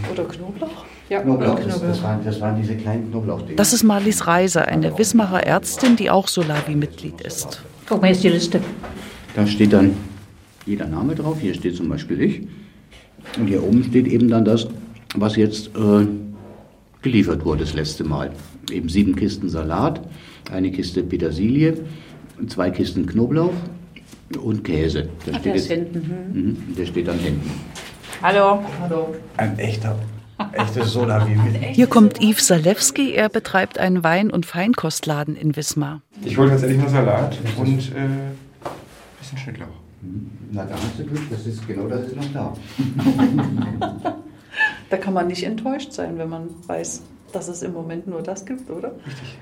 oder 0.10 0.24
Knoblauch. 0.24 0.86
Ja, 1.12 1.20
Knoblauch, 1.20 1.60
das, 1.60 1.82
das, 1.82 2.04
waren, 2.04 2.24
das 2.24 2.40
waren 2.40 2.56
diese 2.56 2.74
kleinen 2.74 3.12
Knoblauchdinger. 3.12 3.58
Das 3.58 3.74
ist 3.74 3.84
Marlies 3.84 4.28
Reiser, 4.28 4.70
eine 4.70 4.98
Wismarer 4.98 5.46
Ärztin, 5.46 5.98
die 5.98 6.10
auch 6.10 6.30
Solavi-Mitglied 6.30 7.20
ist. 7.20 7.62
Guck 7.86 8.02
mal, 8.02 8.08
hier 8.08 8.16
ist 8.16 8.24
die 8.24 8.30
Liste. 8.30 8.62
Da 9.36 9.46
steht 9.46 9.74
dann 9.74 9.94
jeder 10.66 10.88
Name 10.88 11.14
drauf. 11.14 11.38
Hier 11.42 11.54
steht 11.54 11.76
zum 11.76 11.90
Beispiel 11.90 12.22
ich. 12.22 12.42
Und 13.38 13.48
hier 13.48 13.62
oben 13.62 13.84
steht 13.84 14.08
eben 14.08 14.30
dann 14.30 14.46
das, 14.46 14.70
was 15.14 15.36
jetzt 15.36 15.72
äh, 15.76 16.08
geliefert 17.02 17.44
wurde 17.44 17.66
das 17.66 17.74
letzte 17.74 18.06
Mal. 18.06 18.32
Eben 18.72 18.88
sieben 18.88 19.14
Kisten 19.14 19.50
Salat, 19.50 20.00
eine 20.50 20.72
Kiste 20.72 21.04
Petersilie, 21.04 21.74
zwei 22.48 22.72
Kisten 22.72 23.06
Knoblauch 23.06 23.52
und 24.42 24.64
Käse. 24.64 25.10
Der, 25.28 25.34
Ach, 25.36 25.40
steht, 25.42 25.56
jetzt, 25.56 25.68
hinten. 25.68 26.24
Hm. 26.34 26.76
der 26.78 26.86
steht 26.86 27.10
dann 27.10 27.20
hinten. 27.20 27.52
Hallo. 28.22 28.64
Hallo. 28.80 29.14
Ein 29.36 29.60
echter 29.60 29.98
Echtes 30.54 30.94
Soda. 30.94 31.26
Hier 31.26 31.88
kommt 31.88 32.22
Yves 32.22 32.48
Salewski. 32.48 33.14
Er 33.14 33.30
betreibt 33.30 33.78
einen 33.78 34.04
Wein- 34.04 34.32
und 34.32 34.46
Feinkostladen 34.46 35.36
in 35.36 35.56
Wismar. 35.56 36.02
Ich 36.24 36.38
wollte 36.38 36.54
tatsächlich 36.54 36.80
nur 36.80 36.90
Salat 36.90 37.38
und 37.58 37.92
äh, 37.96 38.00
ein 38.00 38.36
bisschen 39.20 39.38
Schnittlauch. 39.38 39.68
Na, 40.52 40.66
da 40.66 40.76
hast 40.76 41.00
du 41.00 41.06
Glück. 41.06 41.22
Das 41.30 41.46
ist, 41.46 41.68
genau 41.68 41.88
das 41.88 42.08
ist 42.08 42.16
noch 42.16 42.34
da. 42.34 42.54
da 44.90 44.98
kann 44.98 45.14
man 45.14 45.28
nicht 45.28 45.44
enttäuscht 45.44 45.94
sein, 45.94 46.18
wenn 46.18 46.30
man 46.30 46.50
weiß, 46.68 47.02
dass 47.32 47.48
es 47.48 47.62
im 47.62 47.74
Moment 47.74 48.08
nur 48.08 48.22
das 48.22 48.46
gibt, 48.46 48.70
oder? 48.70 48.92
Richtig. 49.06 49.38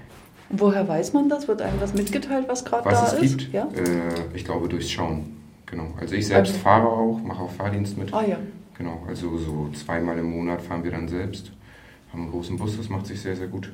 Woher 0.50 0.88
weiß 0.88 1.14
man 1.14 1.30
das? 1.30 1.48
Wird 1.48 1.62
einem 1.62 1.80
was 1.80 1.94
mitgeteilt, 1.94 2.46
was 2.48 2.66
gerade 2.66 2.90
da 2.90 2.92
ist? 2.92 3.02
Was 3.02 3.14
es 3.14 3.38
gibt? 3.38 3.54
Ja? 3.54 3.68
Äh, 3.76 4.36
ich 4.36 4.44
glaube 4.44 4.68
durchs 4.68 4.90
Schauen. 4.90 5.38
Genau. 5.68 5.94
Also 6.00 6.16
ich 6.16 6.28
selbst 6.28 6.54
also. 6.54 6.64
fahre 6.64 6.88
auch, 6.88 7.20
mache 7.24 7.44
auch 7.44 7.52
Fahrdienst 7.52 7.98
mit. 7.98 8.14
Ah 8.14 8.26
ja. 8.26 8.38
Genau, 8.80 9.04
also 9.08 9.38
so 9.38 9.70
zweimal 9.74 10.18
im 10.18 10.32
Monat 10.32 10.62
fahren 10.62 10.86
wir 10.86 10.92
dann 10.92 11.10
selbst. 11.10 11.52
Haben 12.14 12.24
einen 12.24 12.32
großen 12.32 12.58
Bus, 12.58 12.78
das 12.78 12.88
macht 12.88 13.06
sich 13.06 13.22
sehr, 13.22 13.36
sehr 13.36 13.48
gut. 13.48 13.72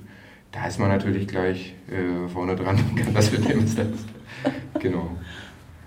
Da 0.52 0.66
ist 0.66 0.80
man 0.80 0.90
natürlich 0.90 1.28
gleich 1.28 1.76
äh, 1.90 2.28
vorne 2.28 2.56
dran 2.56 2.78
und 2.78 2.96
kann 2.96 3.14
das 3.14 3.32
mitnehmen 3.32 3.68
selbst. 3.68 4.06
Genau. 4.80 5.12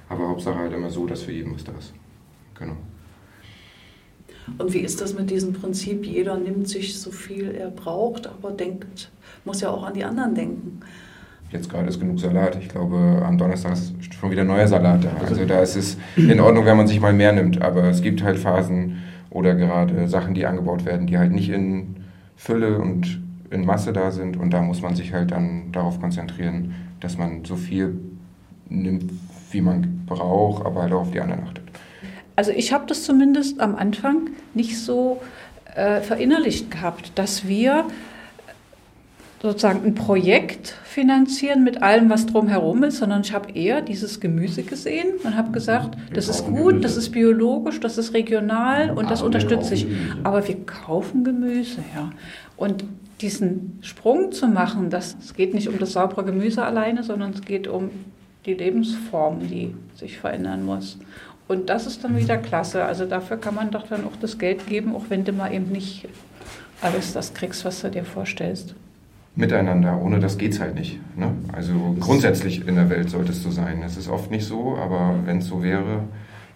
Aber 0.09 0.29
Hauptsache 0.29 0.57
halt 0.57 0.73
immer 0.73 0.89
so, 0.89 1.05
dass 1.05 1.23
für 1.23 1.33
jeden 1.33 1.53
was 1.53 1.65
da 1.65 1.73
ist. 1.73 1.93
Genau. 2.57 2.77
Und 4.57 4.73
wie 4.73 4.79
ist 4.79 5.01
das 5.01 5.15
mit 5.15 5.31
diesem 5.31 5.53
Prinzip, 5.53 6.07
jeder 6.07 6.39
nimmt 6.39 6.69
sich 6.69 6.99
so 6.99 7.11
viel 7.11 7.51
er 7.51 7.71
braucht, 7.71 8.29
aber 8.29 8.53
denkt, 8.53 9.11
muss 9.45 9.61
ja 9.61 9.71
auch 9.71 9.83
an 9.83 9.95
die 9.95 10.05
anderen 10.05 10.35
denken. 10.37 10.81
Jetzt 11.51 11.69
gerade 11.71 11.89
ist 11.89 11.99
genug 11.99 12.21
Salat. 12.21 12.57
Ich 12.61 12.69
glaube, 12.69 13.23
am 13.25 13.37
Donnerstag 13.37 13.73
ist 13.73 13.95
schon 14.15 14.31
wieder 14.31 14.45
neuer 14.45 14.69
Salat 14.69 15.05
da. 15.05 15.11
Also 15.21 15.45
da 15.45 15.61
ist 15.61 15.77
es 15.77 15.97
in 16.17 16.39
Ordnung, 16.41 16.67
wenn 16.67 16.77
man 16.77 16.87
sich 16.87 17.01
mal 17.01 17.13
mehr 17.13 17.33
nimmt. 17.33 17.61
Aber 17.61 17.85
es 17.85 18.01
gibt 18.01 18.23
halt 18.23 18.39
Phasen 18.39 18.99
oder 19.31 19.55
gerade 19.55 20.09
Sachen, 20.09 20.35
die 20.35 20.47
angebaut 20.47 20.85
werden, 20.85 21.07
die 21.07 21.19
halt 21.19 21.33
nicht 21.33 21.51
in 21.51 21.97
Fülle 22.37 22.79
und 22.79 23.21
in 23.51 23.65
Masse 23.65 23.93
da 23.93 24.11
sind. 24.11 24.37
Und 24.37 24.53
da 24.53 24.63
muss 24.63 24.83
man 24.83 24.95
sich 24.95 25.13
halt 25.13 25.31
dann 25.31 25.73
darauf 25.73 26.01
konzentrieren, 26.01 26.75
dass 27.01 27.19
man 27.19 27.45
so 27.45 27.57
viel 27.57 27.99
nimmt, 28.69 29.11
wie 29.51 29.61
man 29.61 30.05
braucht, 30.07 30.65
aber 30.65 30.83
halt 30.83 30.93
auch 30.93 31.03
auf 31.03 31.11
die 31.11 31.21
anderen 31.21 31.45
achtet. 31.45 31.65
Also 32.37 32.53
ich 32.53 32.73
habe 32.73 32.87
das 32.87 33.05
zumindest 33.05 33.61
am 33.61 33.75
Anfang 33.75 34.31
nicht 34.55 34.79
so 34.79 35.21
äh, 35.75 36.01
verinnerlicht 36.01 36.71
gehabt, 36.71 37.13
dass 37.17 37.49
wir 37.49 37.85
sozusagen 39.41 39.85
ein 39.85 39.95
Projekt 39.95 40.75
finanzieren 40.85 41.63
mit 41.63 41.83
allem, 41.83 42.11
was 42.11 42.27
drumherum 42.27 42.83
ist, 42.83 42.99
sondern 42.99 43.21
ich 43.21 43.33
habe 43.33 43.53
eher 43.53 43.83
dieses 43.83 44.19
Gemüse 44.19 44.65
gesehen 44.65 45.15
und 45.23 45.37
habe 45.37 45.53
gesagt, 45.53 45.97
wir 45.97 46.15
das 46.15 46.29
ist 46.29 46.47
gut, 46.47 46.57
Gemüse. 46.57 46.81
das 46.81 46.97
ist 46.97 47.11
biologisch, 47.11 47.79
das 47.79 47.99
ist 47.99 48.15
regional 48.15 48.91
und 48.91 49.11
das 49.11 49.23
unterstütze 49.23 49.75
ich. 49.75 49.87
Aber 50.25 50.47
wir 50.47 50.57
kaufen 50.67 51.23
Gemüse, 51.23 51.79
ja. 51.95 52.11
Und 52.57 52.85
diesen 53.21 53.79
Sprung 53.83 54.33
zu 54.33 54.49
machen, 54.49 54.91
das, 54.91 55.17
es 55.21 55.35
geht 55.35 55.55
nicht 55.55 55.69
um 55.69 55.79
das 55.79 55.93
saubere 55.93 56.25
Gemüse 56.25 56.65
alleine, 56.65 57.05
sondern 57.05 57.31
es 57.31 57.43
geht 57.43 57.69
um 57.69 57.91
die 58.45 58.55
Lebensform, 58.55 59.41
die 59.49 59.75
sich 59.95 60.19
verändern 60.19 60.65
muss. 60.65 60.99
Und 61.47 61.71
das 61.71 61.87
ist 61.87 62.05
dann 62.05 62.17
wieder 62.17 62.37
klasse. 62.37 62.85
Also 62.85 63.07
dafür 63.07 63.37
kann 63.37 63.55
man 63.55 63.71
doch 63.71 63.87
dann 63.87 64.05
auch 64.05 64.17
das 64.21 64.39
Geld 64.39 64.67
geben, 64.67 64.95
auch 64.95 65.05
wenn 65.09 65.25
du 65.25 65.33
mal 65.33 65.53
eben 65.53 65.71
nicht 65.71 66.09
alles 66.81 67.13
das 67.13 67.35
kriegst, 67.35 67.65
was 67.65 67.81
du 67.81 67.91
dir 67.91 68.05
vorstellst. 68.05 68.75
Miteinander, 69.39 70.03
ohne 70.03 70.19
das 70.19 70.37
geht 70.37 70.53
es 70.53 70.59
halt 70.59 70.75
nicht. 70.75 70.99
Ne? 71.17 71.31
Also 71.53 71.97
grundsätzlich 72.01 72.67
in 72.67 72.75
der 72.75 72.91
Welt 72.91 73.09
sollte 73.09 73.31
es 73.31 73.41
so 73.41 73.53
sein. 73.53 73.85
Es 73.85 73.97
ist 73.97 74.09
oft 74.09 74.33
nicht 74.33 74.45
so, 74.45 74.77
aber 74.77 75.15
wenn 75.27 75.39
es 75.39 75.47
so 75.47 75.63
wäre, 75.63 76.03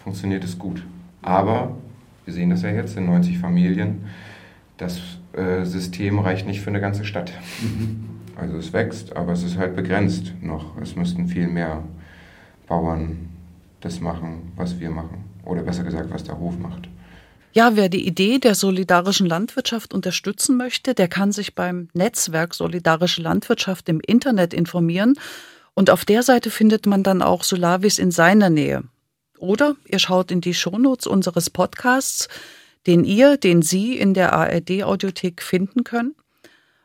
funktioniert 0.02 0.42
es 0.42 0.58
gut. 0.58 0.82
Aber 1.22 1.76
wir 2.24 2.34
sehen 2.34 2.50
das 2.50 2.62
ja 2.62 2.70
jetzt 2.70 2.96
in 2.96 3.06
90 3.06 3.38
Familien. 3.38 4.06
Das 4.78 5.00
äh, 5.32 5.64
System 5.64 6.18
reicht 6.18 6.44
nicht 6.48 6.60
für 6.60 6.70
eine 6.70 6.80
ganze 6.80 7.04
Stadt. 7.04 7.32
Mhm. 7.62 8.04
Also 8.34 8.56
es 8.56 8.72
wächst, 8.72 9.14
aber 9.14 9.30
es 9.30 9.44
ist 9.44 9.58
halt 9.58 9.76
begrenzt 9.76 10.32
noch. 10.42 10.76
Es 10.82 10.96
müssten 10.96 11.28
viel 11.28 11.46
mehr 11.46 11.84
Bauern 12.66 13.28
das 13.80 14.00
machen, 14.00 14.50
was 14.56 14.80
wir 14.80 14.90
machen. 14.90 15.22
Oder 15.44 15.62
besser 15.62 15.84
gesagt, 15.84 16.10
was 16.10 16.24
der 16.24 16.36
Hof 16.36 16.58
macht. 16.58 16.88
Ja, 17.52 17.76
wer 17.76 17.88
die 17.88 18.06
Idee 18.06 18.38
der 18.38 18.54
solidarischen 18.54 19.26
Landwirtschaft 19.26 19.92
unterstützen 19.92 20.56
möchte, 20.56 20.94
der 20.94 21.08
kann 21.08 21.32
sich 21.32 21.54
beim 21.54 21.88
Netzwerk 21.92 22.54
Solidarische 22.54 23.22
Landwirtschaft 23.22 23.88
im 23.88 24.00
Internet 24.00 24.54
informieren. 24.54 25.14
Und 25.74 25.90
auf 25.90 26.04
der 26.04 26.22
Seite 26.22 26.50
findet 26.50 26.86
man 26.86 27.02
dann 27.02 27.22
auch 27.22 27.44
Solavis 27.44 27.98
in 27.98 28.10
seiner 28.10 28.50
Nähe. 28.50 28.84
Oder 29.38 29.76
ihr 29.86 29.98
schaut 29.98 30.30
in 30.30 30.40
die 30.40 30.54
Shownotes 30.54 31.06
unseres 31.06 31.50
Podcasts 31.50 32.28
den 32.86 33.04
ihr, 33.04 33.36
den 33.36 33.62
Sie 33.62 33.96
in 33.96 34.14
der 34.14 34.32
ARD-Audiothek 34.32 35.42
finden 35.42 35.84
können. 35.84 36.14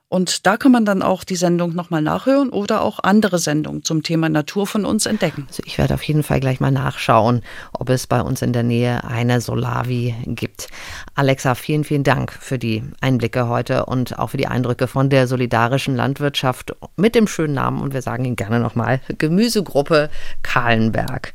Und 0.10 0.46
da 0.46 0.56
kann 0.56 0.72
man 0.72 0.86
dann 0.86 1.02
auch 1.02 1.26
die 1.26 1.36
Sendung 1.36 1.76
nochmal 1.76 2.02
nachhören 2.02 2.50
oder 2.50 2.82
auch 2.82 3.00
andere 3.04 3.40
Sendungen 3.40 3.84
zum 3.84 4.04
Thema 4.04 4.30
Natur 4.30 4.66
von 4.66 4.86
uns 4.86 5.06
entdecken. 5.06 5.46
Also 5.50 5.64
ich 5.66 5.78
werde 5.78 5.96
auf 5.96 6.04
jeden 6.04 6.24
Fall 6.24 6.40
gleich 6.40 6.62
mal 6.62 6.72
nachschauen, 6.72 7.42
ob 7.74 7.90
es 7.90 8.08
bei 8.08 8.22
uns 8.22 8.42
in 8.42 8.54
der 8.54 8.64
Nähe 8.64 9.04
eine 9.04 9.42
Solavi 9.42 10.16
gibt. 10.26 10.70
Alexa, 11.16 11.56
vielen, 11.56 11.84
vielen 11.84 12.04
Dank 12.04 12.32
für 12.32 12.58
die 12.58 12.84
Einblicke 13.02 13.50
heute 13.50 13.86
und 13.86 14.18
auch 14.18 14.30
für 14.30 14.38
die 14.38 14.48
Eindrücke 14.48 14.88
von 14.88 15.10
der 15.10 15.28
solidarischen 15.28 15.96
Landwirtschaft 15.96 16.74
mit 16.96 17.14
dem 17.14 17.28
schönen 17.28 17.56
Namen 17.56 17.82
und 17.82 17.94
wir 17.94 18.02
sagen 18.02 18.24
ihn 18.24 18.38
gerne 18.38 18.62
nochmal 18.62 19.02
Gemüsegruppe 19.18 20.10
Kahlenberg. 20.42 21.34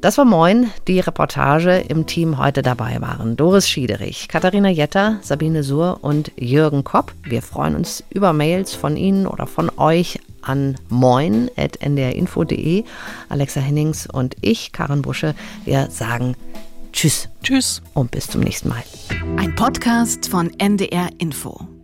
Das 0.00 0.16
war 0.16 0.24
Moin, 0.24 0.70
die 0.88 0.98
Reportage 0.98 1.76
im 1.76 2.06
Team 2.06 2.38
heute 2.38 2.62
dabei 2.62 3.02
waren. 3.02 3.36
Doris 3.36 3.68
Schiederich, 3.68 4.28
Katharina 4.28 4.70
Jetter, 4.70 5.18
Sabine 5.20 5.62
Suhr 5.62 5.98
und 6.00 6.32
Jürgen 6.38 6.84
Kopp. 6.84 7.12
Wir 7.22 7.42
freuen 7.42 7.76
uns 7.76 8.02
über 8.08 8.32
Mails 8.32 8.74
von 8.74 8.96
Ihnen 8.96 9.26
oder 9.26 9.46
von 9.46 9.70
euch 9.76 10.18
an 10.40 10.76
moin.ndrinfo.de. 10.88 12.84
Alexa 13.28 13.60
Hennings 13.60 14.06
und 14.06 14.36
ich, 14.40 14.72
Karin 14.72 15.02
Busche, 15.02 15.34
wir 15.66 15.90
sagen 15.90 16.34
Tschüss. 16.92 17.28
Tschüss. 17.42 17.82
Und 17.92 18.10
bis 18.10 18.26
zum 18.26 18.40
nächsten 18.40 18.70
Mal. 18.70 18.82
Ein 19.36 19.54
Podcast 19.54 20.30
von 20.30 20.50
NDR 20.58 21.10
Info. 21.18 21.79